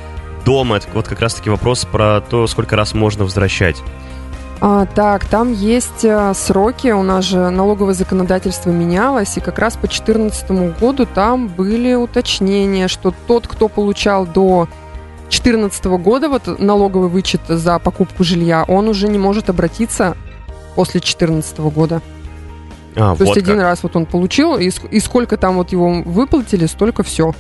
дома. 0.44 0.76
Это 0.76 0.86
вот 0.94 1.08
как 1.08 1.20
раз-таки 1.20 1.50
вопрос 1.50 1.84
про 1.84 2.20
то, 2.20 2.46
сколько 2.46 2.76
раз 2.76 2.94
можно 2.94 3.24
возвращать. 3.24 3.76
А, 4.60 4.86
так, 4.86 5.26
там 5.26 5.52
есть 5.52 6.04
а, 6.04 6.32
сроки, 6.32 6.88
у 6.88 7.02
нас 7.02 7.24
же 7.24 7.50
налоговое 7.50 7.94
законодательство 7.94 8.70
менялось, 8.70 9.36
и 9.36 9.40
как 9.40 9.58
раз 9.58 9.74
по 9.74 9.86
2014 9.86 10.78
году 10.80 11.06
там 11.06 11.48
были 11.48 11.94
уточнения, 11.94 12.88
что 12.88 13.12
тот, 13.26 13.46
кто 13.46 13.68
получал 13.68 14.26
до 14.26 14.68
2014 15.28 15.84
года 15.84 16.28
вот 16.28 16.58
налоговый 16.58 17.08
вычет 17.08 17.42
за 17.48 17.78
покупку 17.78 18.24
жилья, 18.24 18.64
он 18.66 18.88
уже 18.88 19.08
не 19.08 19.18
может 19.18 19.50
обратиться 19.50 20.16
после 20.74 21.00
2014 21.00 21.58
года. 21.58 22.00
А, 22.94 23.14
То 23.14 23.24
вот 23.24 23.36
есть 23.36 23.36
один 23.36 23.56
как. 23.56 23.64
раз 23.64 23.82
вот 23.82 23.94
он 23.94 24.06
получил, 24.06 24.56
и, 24.56 24.70
и 24.90 25.00
сколько 25.00 25.36
там 25.36 25.56
вот 25.56 25.70
его 25.70 26.02
выплатили, 26.02 26.64
столько 26.64 27.02
все. 27.02 27.34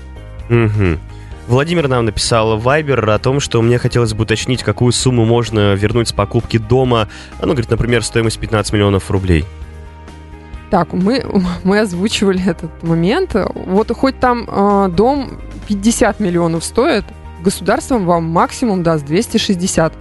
Мгм. 0.50 1.00
Владимир 1.48 1.86
нам 1.88 2.04
написал 2.04 2.58
в 2.58 2.66
Viber 2.66 3.10
о 3.12 3.18
том, 3.18 3.38
что 3.40 3.62
мне 3.62 3.78
хотелось 3.78 4.14
бы 4.14 4.24
уточнить, 4.24 4.62
какую 4.62 4.92
сумму 4.92 5.24
можно 5.24 5.74
вернуть 5.74 6.08
с 6.08 6.12
покупки 6.12 6.58
дома. 6.58 7.08
Ну, 7.40 7.48
говорит, 7.48 7.70
например, 7.70 8.02
стоимость 8.02 8.38
15 8.40 8.72
миллионов 8.72 9.10
рублей. 9.10 9.44
Так, 10.70 10.92
мы, 10.92 11.24
мы 11.62 11.78
озвучивали 11.80 12.44
этот 12.44 12.82
момент. 12.82 13.36
Вот 13.54 13.92
хоть 13.92 14.18
там 14.18 14.44
э, 14.48 14.88
дом 14.90 15.38
50 15.68 16.18
миллионов 16.18 16.64
стоит, 16.64 17.04
государством 17.44 18.04
вам 18.06 18.24
максимум 18.24 18.82
даст 18.82 19.04
260. 19.06 19.92
То 19.92 19.98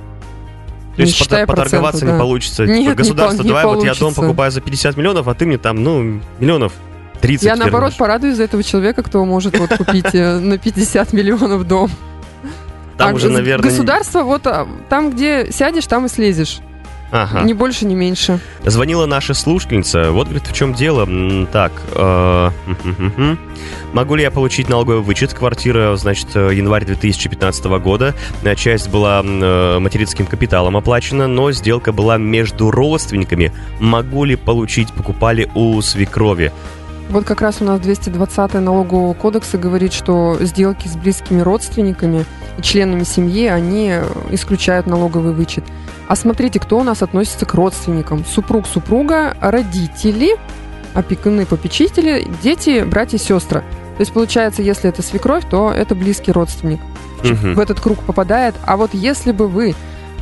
Не 0.98 1.06
есть 1.06 1.20
пот- 1.20 1.46
поторговаться 1.46 1.80
процентов, 1.80 2.02
не 2.02 2.12
да. 2.14 2.18
получится. 2.18 2.66
Нет, 2.66 2.78
Типа, 2.78 2.90
не 2.90 2.96
государство, 2.96 3.38
пол- 3.38 3.44
не 3.44 3.50
давай, 3.50 3.66
вот 3.66 3.84
я 3.84 3.92
дом 3.92 4.00
получится. 4.00 4.22
покупаю 4.22 4.52
за 4.52 4.62
50 4.62 4.98
миллионов, 4.98 5.28
а 5.28 5.34
ты 5.36 5.46
мне 5.46 5.58
там, 5.60 5.84
ну, 5.84 6.20
миллионов 6.40 6.74
30 7.25 7.46
Я 7.46 7.55
наоборот 7.55 7.89
вернешь. 7.89 7.98
порадуюсь 7.98 8.36
за 8.38 8.44
этого 8.44 8.63
человека, 8.63 9.01
кто 9.03 9.25
может 9.25 9.58
вот 9.58 9.70
купить 9.75 10.13
э, 10.13 10.39
на 10.39 10.58
50 10.58 11.13
миллионов 11.13 11.67
дом. 11.67 11.89
Там 12.98 13.10
А 13.10 13.13
уже, 13.13 13.29
наверное... 13.29 13.70
Государство, 13.70 14.24
вот 14.24 14.48
а, 14.48 14.67
там, 14.89 15.12
где 15.12 15.51
сядешь, 15.51 15.86
там 15.88 16.05
и 16.05 16.10
слезешь. 16.10 16.60
Ага. 17.12 17.44
Ни 17.44 17.53
больше, 17.53 17.86
ни 17.86 17.94
меньше. 17.94 18.39
Звонила 18.65 19.05
наша 19.05 19.34
слушательница. 19.34 20.12
Вот, 20.12 20.27
говорит, 20.27 20.48
в 20.48 20.53
чем 20.53 20.74
дело. 20.74 21.08
Так, 21.51 21.72
э, 21.94 22.50
могу 23.94 24.15
ли 24.15 24.24
я 24.24 24.32
получить 24.32 24.70
налоговый 24.70 25.01
вычет? 25.01 25.34
Квартира, 25.34 25.96
значит, 25.96 26.27
э, 26.36 26.51
январь 26.53 26.84
2015 26.86 27.65
года. 27.79 28.15
Э, 28.44 28.55
Часть 28.55 28.89
была 28.89 29.22
э, 29.24 29.79
материнским 29.79 30.25
капиталом 30.25 30.75
оплачена, 30.77 31.27
но 31.27 31.51
сделка 31.51 31.91
была 31.91 32.17
между 32.17 32.72
родственниками. 32.72 33.51
Могу 33.79 34.25
ли 34.25 34.36
получить? 34.36 34.91
Покупали 34.91 35.50
у 35.55 35.82
свекрови. 35.82 36.51
Вот 37.09 37.24
как 37.24 37.41
раз 37.41 37.62
у 37.62 37.65
нас 37.65 37.79
220 37.79 38.55
налогового 38.55 39.13
кодекса 39.13 39.57
говорит, 39.57 39.93
что 39.93 40.38
сделки 40.41 40.88
с 40.88 40.95
близкими 40.95 41.41
родственниками 41.41 42.25
и 42.57 42.62
членами 42.62 43.03
семьи, 43.03 43.47
они 43.47 43.91
э, 43.91 44.05
исключают 44.31 44.88
налоговый 44.88 45.33
вычет. 45.33 45.63
А 46.07 46.15
смотрите, 46.15 46.59
кто 46.59 46.79
у 46.79 46.83
нас 46.83 47.01
относится 47.03 47.45
к 47.45 47.53
родственникам. 47.53 48.25
Супруг, 48.25 48.65
супруга, 48.67 49.35
родители, 49.39 50.35
опекуны, 50.93 51.45
попечители, 51.45 52.27
дети, 52.41 52.83
братья, 52.83 53.17
сестры. 53.17 53.62
То 53.97 54.01
есть 54.01 54.12
получается, 54.12 54.62
если 54.62 54.89
это 54.89 55.01
свекровь, 55.01 55.43
то 55.50 55.71
это 55.71 55.95
близкий 55.95 56.31
родственник. 56.31 56.79
Мгм. 57.24 57.53
В 57.53 57.59
этот 57.59 57.79
круг 57.79 58.00
попадает. 58.00 58.55
А 58.65 58.77
вот 58.77 58.93
если 58.93 59.31
бы 59.31 59.47
вы 59.47 59.74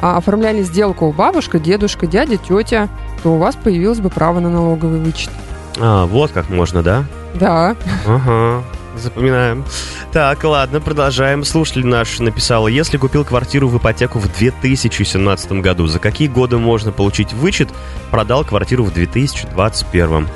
а, 0.02 0.18
оформляли 0.18 0.64
сделку 0.64 1.12
бабушка, 1.12 1.60
дедушка, 1.60 2.08
дядя, 2.08 2.38
тетя, 2.38 2.90
то 3.24 3.34
у 3.34 3.38
вас 3.38 3.56
появилось 3.56 4.00
бы 4.00 4.10
право 4.10 4.40
на 4.40 4.50
налоговый 4.50 5.00
вычет. 5.00 5.32
А, 5.80 6.06
вот 6.06 6.32
как 6.32 6.50
можно, 6.50 6.84
да? 6.84 7.06
Да. 7.36 7.76
Ага, 8.08 8.64
запоминаем. 8.96 9.66
Так, 10.12 10.44
ладно, 10.44 10.80
продолжаем. 10.80 11.44
Слушатель 11.44 11.86
наш 11.86 12.20
написал, 12.20 12.68
если 12.68 12.98
купил 12.98 13.26
квартиру 13.26 13.68
в 13.68 13.78
ипотеку 13.78 14.20
в 14.20 14.32
2017 14.32 15.54
году, 15.54 15.88
за 15.88 16.00
какие 16.00 16.28
годы 16.28 16.58
можно 16.58 16.92
получить 16.92 17.34
вычет? 17.34 17.70
Продал 18.12 18.46
квартиру 18.46 18.84
в 18.84 18.94
2021. 18.94 20.28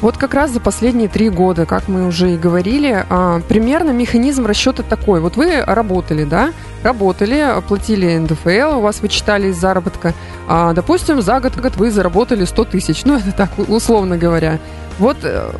Вот 0.00 0.18
как 0.18 0.34
раз 0.34 0.50
за 0.50 0.60
последние 0.60 1.08
три 1.08 1.30
года, 1.30 1.64
как 1.64 1.88
мы 1.88 2.06
уже 2.06 2.34
и 2.34 2.36
говорили, 2.36 3.06
а, 3.08 3.40
примерно 3.48 3.90
механизм 3.90 4.44
расчета 4.44 4.82
такой. 4.82 5.20
Вот 5.20 5.36
вы 5.36 5.62
работали, 5.62 6.24
да, 6.24 6.52
работали, 6.82 7.46
платили 7.66 8.14
НДФЛ, 8.18 8.78
у 8.78 8.80
вас 8.80 9.00
вычитали 9.00 9.48
из 9.48 9.56
заработка. 9.56 10.12
А, 10.46 10.74
допустим, 10.74 11.22
за 11.22 11.40
год, 11.40 11.56
год 11.56 11.76
вы 11.76 11.90
заработали 11.90 12.44
100 12.44 12.64
тысяч, 12.66 13.04
ну 13.04 13.16
это 13.16 13.32
так, 13.32 13.50
условно 13.66 14.18
говоря. 14.18 14.58
Вот 14.98 15.18
э, 15.22 15.50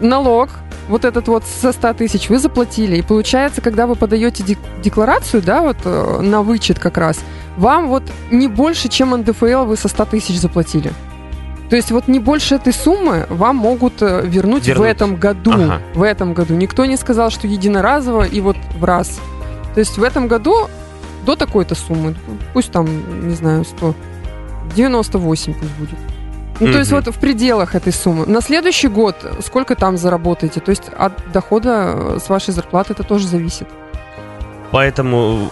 налог, 0.00 0.48
вот 0.88 1.04
этот 1.04 1.28
вот 1.28 1.44
со 1.44 1.72
100 1.72 1.94
тысяч 1.94 2.28
вы 2.28 2.38
заплатили. 2.38 2.96
И 2.96 3.02
получается, 3.02 3.60
когда 3.60 3.86
вы 3.86 3.94
подаете 3.94 4.42
дек- 4.42 4.58
декларацию, 4.82 5.42
да, 5.42 5.62
вот 5.62 5.76
э, 5.84 6.20
на 6.20 6.42
вычет 6.42 6.78
как 6.78 6.98
раз, 6.98 7.20
вам 7.56 7.88
вот 7.88 8.02
не 8.30 8.48
больше, 8.48 8.88
чем 8.88 9.10
НДФЛ 9.16 9.64
вы 9.64 9.76
со 9.76 9.88
100 9.88 10.04
тысяч 10.06 10.38
заплатили. 10.40 10.92
То 11.68 11.76
есть 11.76 11.92
вот 11.92 12.08
не 12.08 12.18
больше 12.18 12.56
этой 12.56 12.72
суммы 12.72 13.26
вам 13.28 13.54
могут 13.56 14.02
э, 14.02 14.22
вернуть, 14.24 14.64
в 14.64 14.66
Вернуть. 14.66 14.88
этом 14.88 15.14
году. 15.14 15.52
Ага. 15.52 15.80
В 15.94 16.02
этом 16.02 16.34
году. 16.34 16.54
Никто 16.54 16.84
не 16.84 16.96
сказал, 16.96 17.30
что 17.30 17.46
единоразово 17.46 18.24
и 18.24 18.40
вот 18.40 18.56
в 18.76 18.84
раз. 18.84 19.20
То 19.74 19.78
есть 19.80 19.96
в 19.96 20.02
этом 20.02 20.26
году 20.26 20.68
до 21.24 21.36
такой-то 21.36 21.76
суммы, 21.76 22.16
пусть 22.54 22.72
там, 22.72 23.28
не 23.28 23.34
знаю, 23.36 23.64
100, 23.64 23.94
98 24.74 25.54
пусть 25.54 25.70
будет. 25.78 25.98
Ну, 26.60 26.72
то 26.72 26.78
есть 26.78 26.92
вот 26.92 27.06
в 27.06 27.18
пределах 27.18 27.74
этой 27.74 27.92
суммы. 27.92 28.26
На 28.26 28.40
следующий 28.40 28.88
год 28.88 29.16
сколько 29.44 29.74
там 29.74 29.96
заработаете? 29.96 30.60
То 30.60 30.70
есть 30.70 30.84
от 30.96 31.12
дохода 31.32 31.94
э, 31.94 32.18
с 32.24 32.28
вашей 32.28 32.52
зарплаты 32.52 32.92
это 32.92 33.02
тоже 33.02 33.26
зависит. 33.26 33.66
Поэтому 34.70 35.50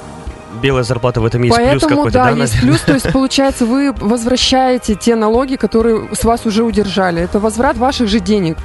белая 0.63 0.85
зарплата 0.85 1.21
в 1.21 1.25
этом 1.25 1.43
есть 1.43 1.57
плюс 1.57 1.69
Поэтому, 1.69 1.97
какой-то, 1.97 2.19
да, 2.19 2.25
да, 2.25 2.31
есть 2.31 2.55
наверное? 2.55 2.71
плюс, 2.71 2.81
то 2.83 2.93
есть 2.95 3.13
получается 3.13 3.67
вы 3.67 3.93
возвращаете 3.93 4.95
те 4.95 5.17
налоги, 5.17 5.57
которые 5.57 6.15
с 6.15 6.25
вас 6.25 6.47
уже 6.47 6.63
удержали. 6.63 7.23
Это 7.23 7.39
возврат 7.41 7.77
ваших 7.77 8.09
же 8.09 8.21
денег. 8.21 8.59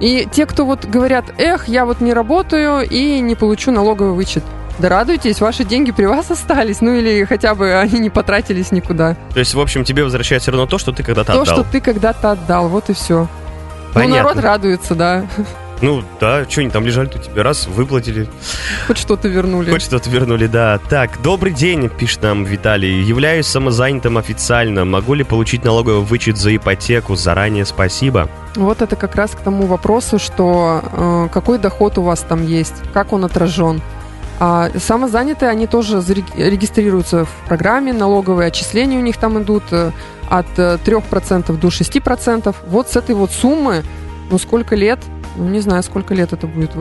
И 0.00 0.28
те, 0.30 0.46
кто 0.46 0.66
вот 0.66 0.84
говорят, 0.84 1.24
эх, 1.38 1.68
я 1.68 1.86
вот 1.86 2.00
не 2.00 2.12
работаю 2.12 2.86
и 2.86 3.20
не 3.20 3.34
получу 3.34 3.70
налоговый 3.70 4.12
вычет. 4.12 4.44
Да 4.78 4.88
радуйтесь, 4.90 5.40
ваши 5.40 5.64
деньги 5.64 5.90
при 5.90 6.04
вас 6.04 6.30
остались, 6.30 6.80
ну 6.82 6.94
или 6.94 7.24
хотя 7.24 7.54
бы 7.54 7.74
они 7.74 7.98
не 7.98 8.10
потратились 8.10 8.72
никуда. 8.72 9.16
То 9.32 9.38
есть, 9.40 9.54
в 9.54 9.60
общем, 9.60 9.84
тебе 9.84 10.04
возвращается 10.04 10.50
равно 10.50 10.66
то, 10.66 10.76
что 10.78 10.92
ты 10.92 11.02
когда-то 11.02 11.32
То, 11.32 11.42
отдал. 11.42 11.54
что 11.54 11.64
ты 11.64 11.80
когда-то 11.80 12.32
отдал, 12.32 12.68
вот 12.68 12.90
и 12.90 12.92
все. 12.92 13.20
Ну, 13.20 13.28
Понятно. 13.94 14.16
народ 14.34 14.44
радуется, 14.44 14.94
да. 14.94 15.24
Ну, 15.82 16.02
да, 16.20 16.44
что 16.48 16.62
они 16.62 16.70
там 16.70 16.86
лежали, 16.86 17.06
то 17.08 17.18
тебе 17.18 17.42
раз 17.42 17.66
выплатили, 17.66 18.28
Хоть 18.86 18.96
что-то 18.96 19.28
вернули. 19.28 19.70
хоть 19.70 19.82
что-то 19.82 20.08
вернули, 20.08 20.46
да. 20.46 20.78
Так, 20.88 21.20
добрый 21.22 21.52
день, 21.52 21.90
пишет 21.90 22.22
нам 22.22 22.44
Виталий. 22.44 23.02
Являюсь 23.02 23.46
самозанятым 23.46 24.16
официально. 24.16 24.84
Могу 24.86 25.12
ли 25.12 25.22
получить 25.22 25.64
налоговый 25.64 26.00
вычет 26.02 26.38
за 26.38 26.56
ипотеку? 26.56 27.14
Заранее 27.14 27.66
спасибо. 27.66 28.28
Вот 28.54 28.80
это 28.80 28.96
как 28.96 29.14
раз 29.16 29.32
к 29.32 29.40
тому 29.40 29.66
вопросу, 29.66 30.18
что 30.18 30.82
э, 30.92 31.28
какой 31.32 31.58
доход 31.58 31.98
у 31.98 32.02
вас 32.02 32.20
там 32.20 32.46
есть, 32.46 32.74
как 32.94 33.12
он 33.12 33.26
отражен. 33.26 33.82
А 34.38 34.70
самозанятые, 34.78 35.50
они 35.50 35.66
тоже 35.66 36.02
регистрируются 36.36 37.24
в 37.24 37.30
программе, 37.46 37.92
налоговые 37.92 38.48
отчисления 38.48 38.98
у 38.98 39.02
них 39.02 39.16
там 39.16 39.42
идут 39.42 39.62
э, 39.70 39.92
от 40.28 40.46
э, 40.58 40.78
3% 40.84 41.56
до 41.56 41.68
6%. 41.68 42.54
Вот 42.68 42.90
с 42.90 42.96
этой 42.96 43.14
вот 43.14 43.30
суммы, 43.30 43.82
ну 44.30 44.38
сколько 44.38 44.74
лет, 44.74 44.98
ну 45.36 45.48
не 45.48 45.60
знаю, 45.60 45.82
сколько 45.82 46.12
лет 46.14 46.34
это 46.34 46.46
будет 46.46 46.72
э, 46.74 46.78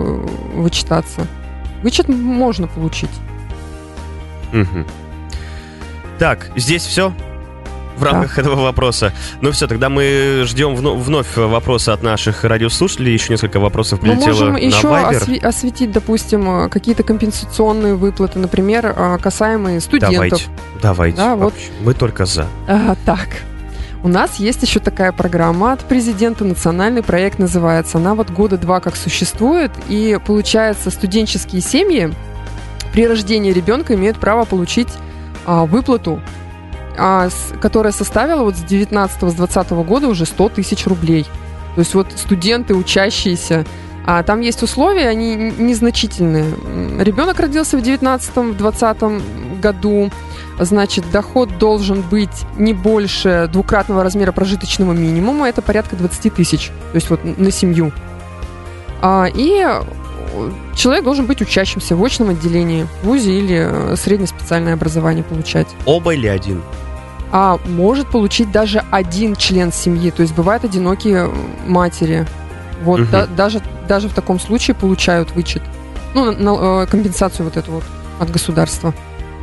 вычитаться. 0.54 1.28
Вычет 1.82 2.10
можно 2.10 2.68
получить. 2.68 3.10
Мгм. 4.52 4.86
Так, 6.20 6.52
здесь 6.56 6.84
все? 6.84 7.14
В 7.98 8.04
рамках 8.04 8.38
этого 8.38 8.62
вопроса. 8.62 9.14
Ну 9.42 9.52
все, 9.52 9.68
тогда 9.68 9.90
мы 9.90 10.44
ждем 10.46 10.76
вно- 10.76 10.96
вновь 10.96 11.36
вопросы 11.38 11.90
от 11.90 12.04
наших 12.04 12.44
радиослушателей. 12.44 13.14
Еще 13.14 13.32
несколько 13.34 13.60
вопросов 13.60 14.02
Мы 14.02 14.10
прилетело 14.10 14.28
можем 14.28 14.54
на 14.54 14.58
еще 14.58 14.88
Viber. 14.88 15.16
осве- 15.18 15.40
осветить, 15.40 15.92
допустим, 15.92 16.66
э, 16.66 16.70
какие-то 16.70 17.04
компенсационные 17.04 17.96
выплаты, 17.96 18.40
например, 18.40 18.94
э, 18.96 19.18
касаемые 19.22 19.80
студентов. 19.80 20.14
Давайте, 20.16 20.44
давайте. 20.82 21.18
Да, 21.18 21.36
вот. 21.36 21.54
Мы 21.82 21.94
только 21.94 22.26
за. 22.26 22.48
А, 22.68 22.96
так. 23.06 23.28
У 24.04 24.08
нас 24.08 24.36
есть 24.36 24.62
еще 24.62 24.80
такая 24.80 25.12
программа 25.12 25.74
от 25.74 25.80
президента, 25.82 26.44
национальный 26.44 27.02
проект 27.02 27.40
называется. 27.40 27.98
Она 27.98 28.14
вот 28.14 28.30
года 28.30 28.56
два 28.58 28.80
как 28.80 28.96
существует, 28.96 29.72
и 29.88 30.20
получается 30.24 30.92
студенческие 30.92 31.62
семьи 31.62 32.14
при 32.94 33.08
рождении 33.08 33.52
ребенка 33.52 33.96
имеют 33.96 34.18
право 34.20 34.46
получить 34.46 34.90
а, 35.48 35.66
выплату, 35.66 36.22
а, 36.98 37.30
с- 37.30 37.54
которая 37.60 37.92
составила 37.94 38.44
вот 38.44 38.56
с 38.56 38.62
19 38.64 39.30
с 39.30 39.34
20 39.34 39.72
года 39.84 40.08
уже 40.08 40.26
100 40.26 40.50
тысяч 40.50 40.86
рублей. 40.88 41.24
То 41.76 41.80
есть 41.80 41.94
вот 41.94 42.08
студенты, 42.16 42.74
учащиеся, 42.74 43.66
а 44.06 44.24
там 44.24 44.42
есть 44.42 44.62
условия, 44.64 45.08
они 45.10 45.36
незначительные. 45.36 46.46
Ребенок 47.02 47.40
родился 47.40 47.78
в 47.78 47.82
19-20 47.82 49.60
году, 49.60 50.12
значит, 50.60 51.10
доход 51.12 51.58
должен 51.58 52.02
быть 52.02 52.46
не 52.58 52.74
больше 52.74 53.50
двукратного 53.52 54.04
размера 54.04 54.32
прожиточного 54.32 54.94
минимума, 54.94 55.50
это 55.50 55.62
порядка 55.62 55.96
20 55.96 56.34
тысяч, 56.34 56.68
то 56.92 56.96
есть 56.96 57.10
вот 57.10 57.20
на 57.24 57.52
семью. 57.52 57.92
А, 59.02 59.26
и 59.34 59.62
э, 59.66 59.82
человек 60.76 61.04
должен 61.04 61.26
быть 61.26 61.42
учащимся 61.42 61.96
в 61.96 62.04
очном 62.04 62.30
отделении, 62.30 62.88
в 63.02 63.08
ВУЗе 63.08 63.38
или 63.38 63.68
э, 63.70 63.96
среднее 63.98 64.28
специальное 64.28 64.74
образование 64.74 65.24
получать. 65.24 65.68
Оба 65.86 66.14
или 66.14 66.28
один? 66.28 66.62
А 67.32 67.60
может 67.66 68.08
получить 68.10 68.52
даже 68.52 68.84
один 68.92 69.36
член 69.36 69.72
семьи, 69.74 70.12
то 70.12 70.22
есть 70.22 70.34
бывают 70.36 70.64
одинокие 70.64 71.30
матери. 71.68 72.26
Вот 72.84 73.02
Мгм. 73.02 73.12
да- 73.12 73.26
даже, 73.28 73.62
даже 73.88 74.10
в 74.10 74.14
таком 74.14 74.40
случае 74.40 74.76
получают 74.76 75.32
вычет. 75.32 75.64
Ну, 76.14 76.26
на- 76.26 76.32
на, 76.32 76.84
э, 76.84 76.88
компенсацию 76.88 77.46
вот 77.46 77.58
эту 77.58 77.72
вот 77.72 77.84
от 78.20 78.32
государства. 78.32 78.94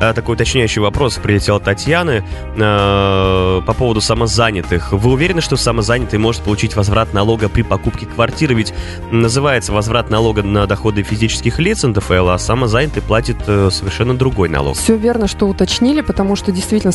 А, 0.03 0.13
Такой 0.15 0.35
уточняющий 0.35 0.83
вопрос 0.83 1.15
прилетел 1.15 1.57
от 1.57 1.65
Татьяны 1.65 2.25
э, 2.57 3.61
по 3.65 3.73
поводу 3.73 4.01
самозанятых. 4.01 4.91
Вы 4.91 5.13
уверены, 5.13 5.41
что 5.41 5.57
самозанятый 5.57 6.19
может 6.19 6.43
получить 6.43 6.75
возврат 6.75 7.15
налога 7.15 7.49
при 7.49 7.63
покупке 7.63 8.07
квартиры? 8.07 8.55
Ведь 8.55 8.75
называется 9.13 9.73
возврат 9.73 10.11
налога 10.11 10.43
на 10.43 10.67
доходы 10.67 11.05
физических 11.05 11.61
лиц 11.61 11.85
НДФЛ, 11.85 12.31
а 12.31 12.39
самозанятый 12.39 13.01
платит 13.01 13.37
э, 13.47 13.71
совершенно 13.71 14.17
другой 14.19 14.49
налог. 14.49 14.77
Все 14.77 14.97
верно, 14.97 15.29
что 15.29 15.47
уточнили, 15.47 16.01
потому 16.01 16.35
что 16.35 16.51
действительно 16.51 16.91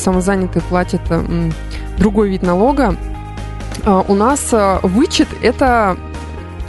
э, 1.09 1.13
м, 1.13 1.53
другой 1.97 2.27
вид 2.27 2.43
налога. 2.43 2.97
А, 3.85 4.03
У 4.05 4.15
нас 4.15 4.53
вычет– 4.83 5.29
это 5.41 5.95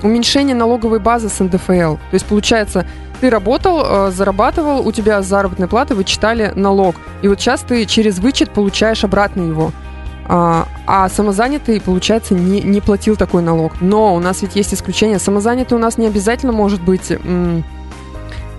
уменьшение 0.05 0.55
налоговой 0.55 1.01
базы 1.01 1.29
с 1.31 1.41
НДФЛ. 1.41 1.97
То 1.97 1.99
есть, 2.13 2.27
получается, 2.27 2.87
ты 3.21 3.31
работал, 3.31 3.83
э, 4.09 4.11
зарабатывал, 4.11 4.87
у 4.87 4.93
тебя 4.93 5.23
с 5.23 5.27
заработной 5.27 5.69
платы 5.69 5.95
вычитали 5.95 6.53
налог. 6.55 6.97
И 7.23 7.29
вот 7.29 7.41
сейчас 7.41 7.61
ты 7.61 7.85
через 7.87 8.19
вычет 8.19 8.51
получаешь 8.51 9.05
обратно 9.05 9.43
его. 9.43 9.73
А, 10.31 10.67
а 10.87 11.09
самозанятый, 11.09 11.81
получается, 11.81 12.35
не, 12.35 12.61
не 12.61 12.81
платил 12.83 13.17
такой 13.17 13.43
налог. 13.43 13.73
Но 13.81 14.15
у 14.15 14.21
нас 14.21 14.43
ведь 14.43 14.57
есть 14.57 14.75
исключение. 14.75 15.19
Самозанятый 15.19 15.77
у 15.77 15.81
нас 15.81 15.97
не 15.97 16.07
обязательно 16.07 16.53
может 16.53 16.83
быть 16.83 17.11
м, 17.11 17.65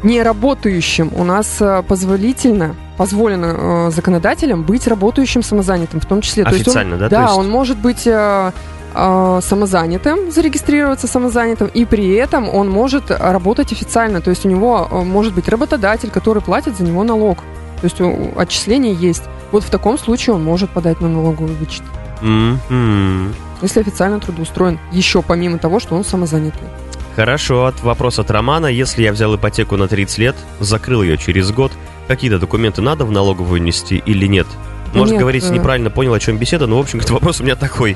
не 0.01 0.23
работающим. 0.23 1.11
У 1.15 1.23
нас 1.23 1.57
э, 1.59 1.83
позволительно, 1.87 2.75
позволено 2.97 3.87
э, 3.89 3.91
законодателям 3.91 4.63
быть 4.63 4.87
работающим 4.87 5.43
самозанятым 5.43 5.99
в 5.99 6.05
том 6.05 6.21
числе. 6.21 6.43
То 6.43 6.51
есть 6.51 6.67
он- 6.67 6.71
Официально, 6.71 6.97
да? 6.97 7.09
да, 7.09 7.23
есть- 7.25 7.37
он 7.37 7.49
может 7.49 7.77
быть 7.77 8.07
э, 8.07 8.51
э, 8.93 9.39
самозанятым, 9.43 10.31
зарегистрироваться 10.31 11.08
самозанятым, 11.08 11.67
и 11.67 11.86
при 11.86 12.13
этом 12.13 12.50
он 12.50 12.69
может 12.69 13.12
работать 13.12 13.72
официально. 13.72 14.22
То 14.22 14.29
есть 14.29 14.46
у 14.46 14.50
него 14.50 14.88
э, 14.89 15.03
может 15.03 15.34
быть 15.34 15.48
работодатель, 15.48 16.10
который 16.10 16.41
платит 16.41 16.77
за 16.77 16.84
него 16.84 17.03
налог. 17.03 17.39
То 17.81 17.86
есть 17.86 18.01
отчисления 18.38 18.93
есть. 18.93 19.24
Вот 19.51 19.63
в 19.63 19.69
таком 19.69 19.98
случае 19.98 20.36
он 20.36 20.43
может 20.43 20.69
подать 20.69 21.01
на 21.01 21.07
налоговый 21.09 21.55
вычет, 21.55 21.83
Мгм. 22.22 23.33
если 23.61 23.79
официально 23.79 24.20
трудоустроен. 24.20 24.79
Еще 24.92 25.22
помимо 25.22 25.57
того, 25.57 25.79
что 25.79 25.96
он 25.96 26.03
самозанятый. 26.03 26.68
Хорошо, 27.16 27.66
от 27.66 27.81
вопрос 27.81 28.20
от 28.20 28.29
Романа. 28.31 28.68
Если 28.68 29.01
я 29.03 29.11
взял 29.11 29.35
ипотеку 29.35 29.75
на 29.77 29.87
30 29.87 30.18
лет, 30.20 30.35
закрыл 30.59 31.01
ее 31.03 31.18
через 31.18 31.51
год, 31.51 31.72
какие-то 32.07 32.40
документы 32.40 32.81
надо 32.81 33.05
в 33.05 33.11
налоговую 33.11 33.61
нести 33.61 34.01
или 34.05 34.25
нет? 34.27 34.48
Может, 34.94 35.13
Нет, 35.13 35.22
говорить, 35.22 35.44
э. 35.44 35.53
неправильно 35.53 35.90
понял, 35.90 36.13
о 36.13 36.20
чем 36.20 36.37
беседа, 36.37 36.66
но, 36.66 36.77
в 36.77 36.81
общем, 36.81 37.00
этот 37.00 37.11
вопрос 37.11 37.42
у 37.42 37.44
меня 37.44 37.55
такой. 37.55 37.96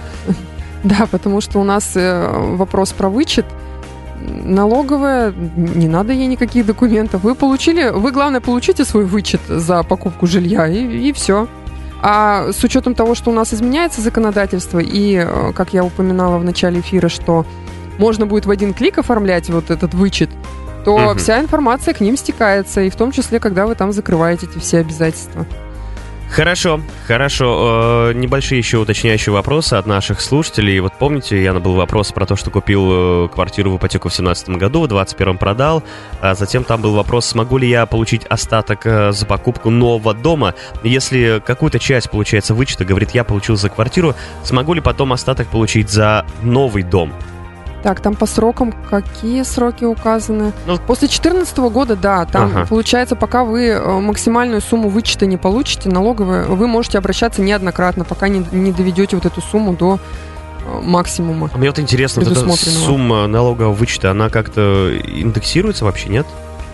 Да, 1.00 1.08
потому 1.10 1.42
что 1.42 1.60
у 1.60 1.64
нас 1.64 1.94
э, 1.96 2.56
вопрос 2.56 2.92
про 2.92 3.10
вычет. 3.10 3.46
Налоговая, 4.20 5.34
не 5.56 5.88
надо 5.88 6.14
ей 6.14 6.28
никаких 6.28 6.66
документов. 6.66 7.24
Вы 7.24 7.36
получили, 7.36 7.90
вы, 7.90 8.12
главное, 8.12 8.42
получите 8.42 8.86
свой 8.86 9.06
вычет 9.06 9.42
за 9.48 9.84
покупку 9.84 10.28
жилья, 10.28 10.68
и, 10.68 11.12
все. 11.14 11.48
А 12.02 12.52
с 12.52 12.64
учетом 12.64 12.96
того, 12.96 13.16
что 13.16 13.32
у 13.32 13.34
нас 13.34 13.54
изменяется 13.54 14.02
законодательство, 14.02 14.80
и, 14.80 15.16
э, 15.16 15.54
как 15.54 15.74
я 15.74 15.84
упоминала 15.84 16.38
в 16.38 16.44
начале 16.44 16.80
эфира, 16.82 17.10
что 17.10 17.46
можно 17.98 18.26
будет 18.26 18.46
в 18.46 18.50
один 18.50 18.74
клик 18.74 18.98
оформлять 18.98 19.50
вот 19.50 19.72
этот 19.72 19.94
вычет, 19.94 20.30
то 20.84 20.98
Мгм. 20.98 21.18
вся 21.18 21.40
информация 21.40 21.94
к 21.94 22.02
ним 22.02 22.18
стекается, 22.18 22.82
и 22.82 22.90
в 22.90 22.96
том 22.96 23.12
числе, 23.12 23.40
когда 23.40 23.66
вы 23.68 23.76
там 23.76 23.94
закрываете 23.94 24.48
эти 24.48 24.60
все 24.60 24.80
обязательства. 24.80 25.46
Хорошо, 26.34 26.82
хорошо. 27.06 28.10
Э, 28.10 28.14
небольшие 28.16 28.58
еще 28.58 28.80
уточняющие 28.80 29.32
вопросы 29.32 29.76
от 29.76 29.86
наших 29.86 30.20
слушателей. 30.20 30.80
Вот 30.80 30.94
помните, 30.98 31.44
Яна, 31.44 31.60
был 31.60 31.76
вопрос 31.76 32.12
про 32.12 32.26
то, 32.26 32.36
что 32.36 32.50
купил 32.50 33.26
э, 33.26 33.30
квартиру 33.32 33.70
в 33.70 33.78
ипотеку 33.78 34.10
в 34.10 34.12
2017 34.12 34.50
году, 34.50 34.82
в 34.82 34.88
2021 34.88 35.38
продал. 35.38 35.84
А 36.22 36.34
затем 36.34 36.64
там 36.64 36.82
был 36.82 36.96
вопрос, 36.96 37.28
смогу 37.28 37.60
ли 37.60 37.70
я 37.70 37.86
получить 37.86 38.26
остаток 38.26 38.84
э, 38.88 39.12
за 39.12 39.28
покупку 39.28 39.70
нового 39.70 40.16
дома. 40.16 40.56
Если 40.82 41.40
какую-то 41.46 41.78
часть, 41.78 42.10
получается, 42.10 42.56
вычета, 42.56 42.84
говорит, 42.84 43.12
я 43.12 43.24
получил 43.24 43.56
за 43.56 43.70
квартиру, 43.70 44.16
смогу 44.42 44.74
ли 44.74 44.82
потом 44.82 45.14
остаток 45.14 45.50
получить 45.50 45.92
за 45.92 46.26
новый 46.42 46.82
дом? 46.82 47.14
Так, 47.84 48.00
там 48.00 48.16
по 48.16 48.26
срокам 48.26 48.74
какие 48.90 49.44
сроки 49.44 49.84
указаны? 49.84 50.54
Ну, 50.66 50.78
После 50.88 51.10
2014 51.10 51.58
года, 51.58 51.98
да, 51.98 52.26
там 52.26 52.46
Ага. 52.56 52.66
получается, 52.66 53.18
пока 53.18 53.44
вы 53.44 53.68
э, 53.68 54.00
максимальную 54.00 54.62
сумму 54.62 54.88
вычета 54.88 55.26
не 55.26 55.36
получите, 55.36 55.90
налоговые, 55.90 56.46
вы 56.46 56.68
можете 56.68 56.98
обращаться 56.98 57.42
неоднократно, 57.42 58.06
пока 58.06 58.30
не, 58.30 58.46
не 58.54 58.72
доведете 58.72 59.18
вот 59.18 59.26
эту 59.26 59.42
сумму 59.42 59.74
до 59.74 60.00
э, 60.66 60.80
максимума. 60.82 61.50
А 61.54 61.58
мне 61.58 61.68
вот 61.70 61.80
интересно, 61.80 62.24
вот 62.24 62.32
эта 62.32 62.50
сумма 62.56 63.28
налогового 63.28 63.74
вычета, 63.74 64.12
она 64.12 64.30
как-то 64.30 64.90
индексируется 65.06 65.84
вообще, 65.84 66.08
нет? 66.08 66.26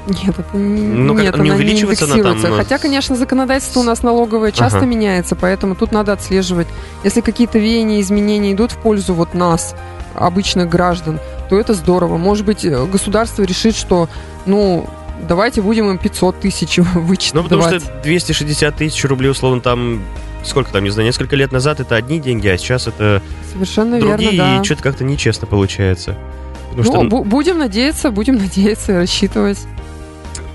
Нет, 0.08 0.38
это 0.38 0.58
не, 0.58 0.82
Ну, 0.82 1.13
нет, 1.15 1.36
не 1.38 1.50
она 1.50 1.56
увеличивается 1.56 2.06
она 2.06 2.15
не 2.15 2.22
там, 2.22 2.32
индексируется. 2.34 2.50
ну, 2.50 2.69
Хотя, 2.69 2.78
конечно, 2.82 3.15
законодательство 3.15 3.80
у 3.80 3.84
нас 3.84 4.04
налоговое 4.04 4.52
часто 4.52 4.78
Ага. 4.80 4.86
меняется, 4.88 5.36
поэтому 5.36 5.74
тут 5.76 5.91
надо 5.91 6.13
отслеживать. 6.13 6.67
Если 7.04 7.22
какие-то 7.22 7.58
веяния, 7.60 8.00
изменения 8.02 8.54
идут 8.54 8.72
в 8.72 8.78
пользу 8.78 9.13
вот 9.15 9.34
нас, 9.34 9.76
обычных 10.15 10.69
граждан, 10.69 11.19
то 11.50 11.60
это 11.60 11.74
здорово. 11.74 12.17
Может 12.17 12.45
быть, 12.45 12.65
э, 12.65 12.86
государство 12.86 13.43
решит, 13.43 13.76
что, 13.76 14.10
ну, 14.45 14.88
давайте 15.28 15.62
будем 15.62 15.89
им 15.89 15.98
500 15.98 16.39
тысяч 16.39 16.78
вычет 16.93 17.34
Ну, 17.34 17.43
потому 17.43 17.62
что 17.63 17.80
260 18.04 18.76
тысяч 18.76 19.04
рублей, 19.06 19.30
условно, 19.32 19.62
там, 19.62 20.02
сколько 20.43 20.72
там, 20.72 20.84
не 20.84 20.89
знаю, 20.89 21.08
несколько 21.08 21.36
лет 21.36 21.52
назад 21.52 21.80
это 21.80 21.95
одни 21.95 22.19
деньги, 22.19 22.48
а 22.48 22.58
сейчас 22.58 22.88
это 22.88 23.22
Совершенно 23.52 24.00
другие, 24.00 24.32
верно, 24.32 24.56
да. 24.56 24.62
и 24.62 24.63
что-то 24.63 24.84
как-то 24.84 25.04
нечестно 25.04 25.48
получается. 25.48 26.15
Потому 26.72 26.84
Ну, 26.84 27.08
что... 27.10 27.17
бу- 27.17 27.24
будем 27.26 27.58
надеяться, 27.58 28.12
будем 28.12 28.36
надеяться, 28.39 28.93
рассчитывать. 28.95 29.60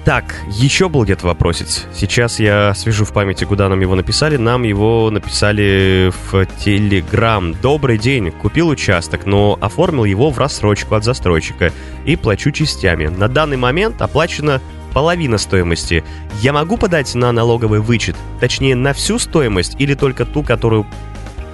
Так, 0.05 0.35
еще 0.49 0.91
был 0.91 1.05
где-то 1.05 1.27
вопросец. 1.27 1.87
Сейчас 1.95 2.39
я 2.39 2.75
свяжу 2.75 3.07
в 3.07 3.15
памяти, 3.15 3.45
куда 3.45 3.71
нам 3.71 3.81
его 3.81 3.95
написали. 3.95 4.37
Нам 4.37 4.63
его 4.63 5.09
написали 5.11 6.13
в 6.31 6.45
Телеграм. 6.63 7.55
Добрый 7.55 7.97
день. 7.97 8.31
Купил 8.31 8.69
участок, 8.69 9.25
но 9.25 9.57
оформил 9.63 10.05
его 10.05 10.29
в 10.29 10.39
рассрочку 10.39 10.95
от 10.95 11.05
застройщика 11.05 11.73
и 12.05 12.17
плачу 12.17 12.51
частями. 12.51 13.07
На 13.07 13.29
данный 13.29 13.57
момент 13.57 14.03
оплачена 14.03 14.61
половина 14.93 15.39
стоимости. 15.39 16.05
Я 16.43 16.53
могу 16.53 16.77
подать 16.77 17.15
на 17.15 17.33
налоговый 17.33 17.81
вычет? 17.81 18.15
Точнее, 18.41 18.77
на 18.77 18.93
всю 18.93 19.19
стоимость 19.19 19.77
или 19.79 19.95
только 19.95 20.27
ту, 20.27 20.43
которую 20.43 20.87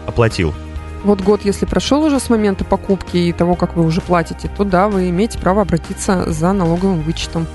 оплатил? 0.09 0.53
Вот 1.05 1.21
год, 1.21 1.43
если 1.45 1.67
прошел 1.67 2.03
уже 2.03 2.19
с 2.19 2.29
момента 2.29 2.65
покупки 2.65 3.17
и 3.17 3.33
того, 3.33 3.55
как 3.55 3.77
вы 3.77 3.85
уже 3.85 4.01
платите, 4.01 4.51
то 4.55 4.65
да, 4.65 4.89
вы 4.89 5.09
имеете 5.09 5.39
право 5.39 5.63
обратиться 5.63 6.31
за 6.33 6.53
налоговым 6.53 7.01
вычетом. 7.03 7.47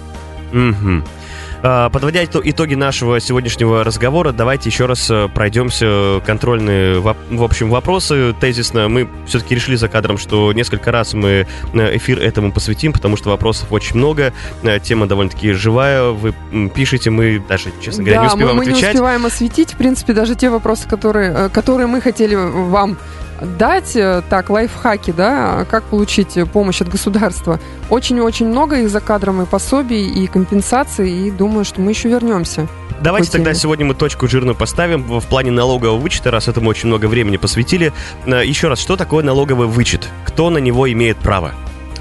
А, 1.67 1.89
подводя 1.89 2.23
итоги 2.23 2.75
нашего 2.75 3.19
сегодняшнего 3.19 3.83
разговора, 3.83 4.31
давайте 4.31 4.69
еще 4.69 4.85
раз 4.85 5.09
э, 5.09 5.27
пройдемся 5.33 6.21
контрольные, 6.23 6.99
в 6.99 7.43
общем, 7.43 7.71
вопросы. 7.71 8.35
Тезисно 8.39 8.87
мы 8.87 9.09
все-таки 9.25 9.55
решили 9.55 9.75
за 9.75 9.87
кадром, 9.87 10.19
что 10.19 10.53
несколько 10.53 10.91
раз 10.91 11.15
мы 11.15 11.47
э, 11.73 11.97
эфир 11.97 12.19
этому 12.19 12.51
посвятим, 12.51 12.93
потому 12.93 13.17
что 13.17 13.31
вопросов 13.31 13.71
очень 13.71 13.97
много. 13.97 14.31
Э, 14.61 14.79
тема 14.79 15.07
довольно-таки 15.07 15.53
живая. 15.53 16.09
Вы 16.11 16.35
пишете, 16.69 17.09
мы 17.09 17.43
даже, 17.49 17.71
честно 17.81 18.03
говоря, 18.03 18.21
да, 18.21 18.21
не 18.21 18.27
успеваем 18.27 18.57
мы, 18.57 18.63
мы 18.63 18.69
отвечать. 18.69 18.83
не 18.83 18.89
успеваем 18.89 19.25
осветить, 19.25 19.73
в 19.73 19.77
принципе, 19.77 20.13
даже 20.13 20.35
те 20.35 20.51
вопросы, 20.51 20.87
которые, 20.87 21.49
которые 21.49 21.87
мы 21.87 21.99
хотели 21.99 22.35
вам 22.35 22.97
дать, 23.41 23.95
э, 23.95 24.21
так, 24.29 24.49
лайфхаки, 24.49 25.11
да, 25.11 25.65
как 25.69 25.83
получить 25.83 26.37
помощь 26.51 26.81
от 26.81 26.89
государства. 26.89 27.59
Очень-очень 27.89 28.47
много 28.47 28.79
их 28.81 28.89
за 28.89 28.99
кадром 28.99 29.41
и 29.41 29.45
пособий, 29.45 30.09
и 30.09 30.27
компенсаций, 30.27 31.27
и 31.27 31.31
думаю, 31.31 31.65
что 31.65 31.81
мы 31.81 31.91
еще 31.91 32.09
вернемся. 32.09 32.67
Давайте 33.01 33.31
тогда 33.31 33.53
сегодня 33.53 33.85
мы 33.85 33.93
точку 33.93 34.27
жирную 34.27 34.55
поставим 34.55 35.19
в 35.19 35.25
плане 35.25 35.51
налогового 35.51 35.97
вычета, 35.97 36.31
раз 36.31 36.47
этому 36.47 36.69
очень 36.69 36.87
много 36.87 37.07
времени 37.07 37.37
посвятили. 37.37 37.93
Э, 38.25 38.45
еще 38.45 38.67
раз, 38.67 38.79
что 38.79 38.95
такое 38.95 39.23
налоговый 39.23 39.67
вычет? 39.67 40.07
Кто 40.25 40.49
на 40.49 40.59
него 40.59 40.91
имеет 40.91 41.17
право? 41.17 41.51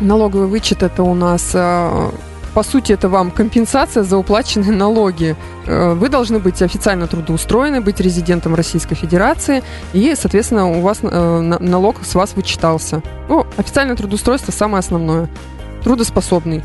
Налоговый 0.01 0.47
вычет 0.49 0.83
это 0.83 1.03
у 1.03 1.15
нас 1.15 1.51
э, 1.55 2.11
по 2.55 2.63
сути, 2.63 2.93
это 2.93 3.09
вам 3.09 3.31
компенсация 3.31 4.05
за 4.05 4.17
уплаченные 4.17 4.71
налоги. 4.85 5.37
Э, 5.67 5.95
вы 5.95 6.09
должны 6.09 6.39
быть 6.39 6.63
официально 6.63 7.07
трудоустроены, 7.07 7.81
быть 7.81 8.01
резидентом 8.01 8.55
Российской 8.55 8.95
Федерации, 8.95 9.63
и, 9.93 10.15
соответственно, 10.17 10.71
у 10.71 10.81
вас 10.81 11.01
э, 11.03 11.41
налог 11.61 11.97
с 12.05 12.15
вас 12.15 12.35
вычитался. 12.37 13.03
Ну, 13.29 13.47
официальное 13.57 13.97
трудоустройство 13.97 14.53
самое 14.53 14.79
основное. 14.79 15.29
Трудоспособный 15.83 16.63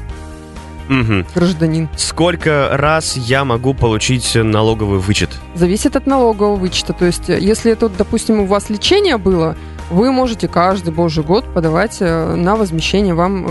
угу. 0.90 1.26
гражданин. 1.36 1.90
Сколько 1.98 2.70
раз 2.72 3.18
я 3.18 3.44
могу 3.44 3.74
получить 3.74 4.36
налоговый 4.36 5.00
вычет? 5.00 5.30
Зависит 5.56 5.96
от 5.96 6.06
налогового 6.06 6.56
вычета. 6.56 6.94
То 6.94 7.06
есть, 7.06 7.30
если 7.30 7.72
это, 7.72 7.90
допустим, 7.90 8.42
у 8.42 8.46
вас 8.46 8.70
лечение 8.70 9.18
было, 9.18 9.56
вы 9.90 10.12
можете 10.12 10.48
каждый 10.48 10.94
божий 10.94 11.24
год 11.24 11.46
подавать 11.54 11.98
э, 12.00 12.36
на 12.36 12.56
возмещение 12.56 13.14
вам 13.14 13.48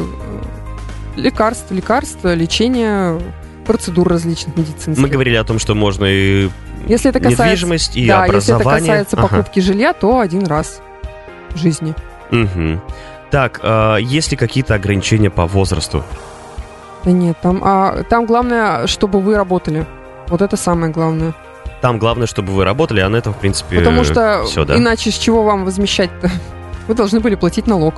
лекарств, 1.18 1.70
лекарств, 1.70 2.24
лечение, 2.24 3.20
процедур 3.66 4.08
различных 4.08 4.56
медицинских. 4.56 5.02
Мы 5.02 5.08
говорили 5.08 5.36
о 5.36 5.44
том, 5.44 5.58
что 5.58 5.74
можно 5.74 6.06
и 6.06 6.48
если 6.86 7.10
это 7.10 7.20
касается, 7.20 7.44
недвижимость, 7.44 7.96
и 7.96 8.06
да, 8.06 8.24
образование. 8.24 8.36
если 8.36 8.54
это 8.54 8.80
касается 8.80 9.16
ага. 9.16 9.28
покупки 9.28 9.60
жилья, 9.60 9.92
то 9.92 10.20
один 10.20 10.46
раз 10.46 10.80
в 11.50 11.58
жизни. 11.58 11.94
Угу. 12.30 12.80
Так, 13.30 13.60
а 13.62 13.96
есть 13.96 14.30
ли 14.30 14.36
какие-то 14.36 14.74
ограничения 14.74 15.30
по 15.30 15.46
возрасту? 15.46 16.02
Да 17.04 17.10
нет, 17.10 17.36
там, 17.42 17.60
а, 17.62 18.04
там 18.04 18.26
главное, 18.26 18.86
чтобы 18.86 19.20
вы 19.20 19.36
работали. 19.36 19.86
Вот 20.28 20.42
это 20.42 20.56
самое 20.56 20.92
главное. 20.92 21.34
Там 21.80 21.98
главное, 21.98 22.26
чтобы 22.26 22.52
вы 22.52 22.64
работали, 22.64 23.00
а 23.00 23.08
на 23.08 23.16
этом, 23.16 23.32
в 23.32 23.38
принципе, 23.38 23.78
Потому 23.78 24.04
что 24.04 24.44
все, 24.44 24.64
да? 24.64 24.76
иначе 24.76 25.10
с 25.10 25.14
чего 25.14 25.42
вам 25.42 25.64
возмещать-то? 25.64 26.30
Вы 26.88 26.94
должны 26.94 27.20
были 27.20 27.34
платить 27.34 27.66
налог. 27.66 27.94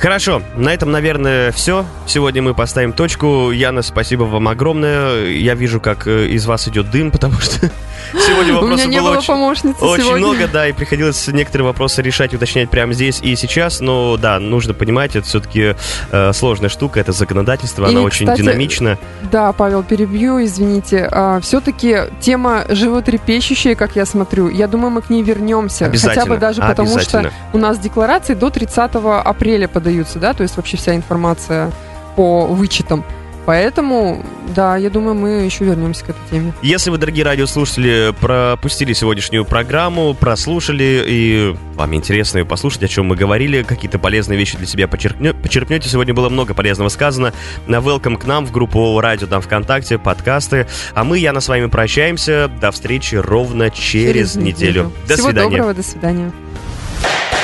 Хорошо, 0.00 0.40
на 0.56 0.72
этом, 0.72 0.90
наверное, 0.90 1.52
все. 1.52 1.84
Сегодня 2.06 2.40
мы 2.40 2.54
поставим 2.54 2.94
точку. 2.94 3.50
Яна, 3.50 3.82
спасибо 3.82 4.22
вам 4.22 4.48
огромное. 4.48 5.26
Я 5.26 5.54
вижу, 5.54 5.78
как 5.78 6.06
э, 6.06 6.28
из 6.28 6.46
вас 6.46 6.66
идет 6.68 6.90
дым, 6.90 7.10
потому 7.12 7.38
что 7.38 7.70
сегодня 8.14 8.54
вопросов 8.54 8.86
У 8.86 8.88
меня 8.88 8.98
не 8.98 9.00
было, 9.00 9.18
очень, 9.18 9.74
очень 9.78 10.16
много, 10.16 10.48
да, 10.48 10.66
и 10.68 10.72
приходилось 10.72 11.28
некоторые 11.28 11.66
вопросы 11.66 12.00
решать, 12.00 12.32
уточнять 12.32 12.70
прямо 12.70 12.94
здесь 12.94 13.20
и 13.20 13.36
сейчас. 13.36 13.80
Но 13.80 14.16
да, 14.16 14.38
нужно 14.40 14.72
понимать, 14.72 15.16
это 15.16 15.26
все-таки 15.26 15.76
э, 16.10 16.32
сложная 16.32 16.70
штука, 16.70 16.98
это 16.98 17.12
законодательство, 17.12 17.86
и, 17.90 17.96
очень 17.96 18.24
кстати, 18.24 18.40
динамично. 18.40 18.96
Да, 19.30 19.52
Павел, 19.52 19.82
перебью, 19.82 20.42
извините. 20.42 21.06
А, 21.12 21.40
все-таки 21.40 22.04
тема 22.20 22.64
животрепещущая, 22.70 23.74
как 23.74 23.96
я 23.96 24.06
смотрю. 24.06 24.48
Я 24.48 24.66
думаю, 24.66 24.92
мы 24.92 25.02
к 25.02 25.10
ней 25.10 25.22
вернемся. 25.22 25.92
Хотя 25.94 26.24
бы 26.24 26.38
даже 26.38 26.62
потому, 26.62 26.98
что 27.00 27.30
у 27.52 27.58
нас 27.58 27.78
декларации 27.78 28.32
до 28.32 28.48
30 28.48 28.92
апреля 29.24 29.68
подаются, 29.90 30.18
да, 30.20 30.34
то 30.34 30.42
есть 30.42 30.56
вообще 30.56 30.76
вся 30.76 30.94
информация 30.94 31.72
по 32.14 32.46
вычетам. 32.46 33.04
Поэтому, 33.46 34.22
да, 34.54 34.76
я 34.76 34.90
думаю, 34.90 35.14
мы 35.14 35.30
еще 35.44 35.64
вернемся 35.64 36.04
к 36.04 36.10
этой 36.10 36.20
теме. 36.30 36.52
Если 36.62 36.90
вы, 36.90 36.98
дорогие 36.98 37.24
радиослушатели, 37.24 38.14
пропустили 38.20 38.92
сегодняшнюю 38.92 39.44
программу, 39.44 40.14
прослушали, 40.14 41.02
и 41.06 41.56
вам 41.74 41.94
интересно 41.94 42.38
ее 42.38 42.44
послушать, 42.44 42.84
о 42.84 42.88
чем 42.88 43.06
мы 43.06 43.16
говорили, 43.16 43.62
какие-то 43.62 43.98
полезные 43.98 44.38
вещи 44.38 44.56
для 44.56 44.66
себя 44.66 44.86
почерпнете, 44.86 45.36
почерпнете. 45.36 45.88
Сегодня 45.88 46.14
было 46.14 46.28
много 46.28 46.54
полезного 46.54 46.90
сказано. 46.90 47.32
На 47.66 47.76
welcome 47.76 48.18
к 48.18 48.26
нам 48.26 48.46
в 48.46 48.52
группу 48.52 49.00
радио 49.00 49.26
там 49.26 49.40
ВКонтакте, 49.40 49.98
подкасты. 49.98 50.68
А 50.94 51.02
мы, 51.02 51.18
Яна, 51.18 51.40
с 51.40 51.48
вами 51.48 51.66
прощаемся. 51.66 52.48
До 52.60 52.70
встречи 52.70 53.16
ровно 53.16 53.70
через, 53.70 54.34
через 54.34 54.36
неделю. 54.36 54.50
неделю. 54.50 54.92
До 55.08 55.14
Всего 55.14 55.28
свидания. 55.28 55.50
доброго, 55.50 55.74
до 55.74 55.82
свидания. 55.82 56.32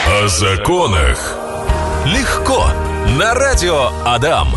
О 0.07 0.29
законах 0.29 1.46
легко 2.07 2.69
на 3.19 3.35
радио 3.35 3.91
Адам. 4.05 4.49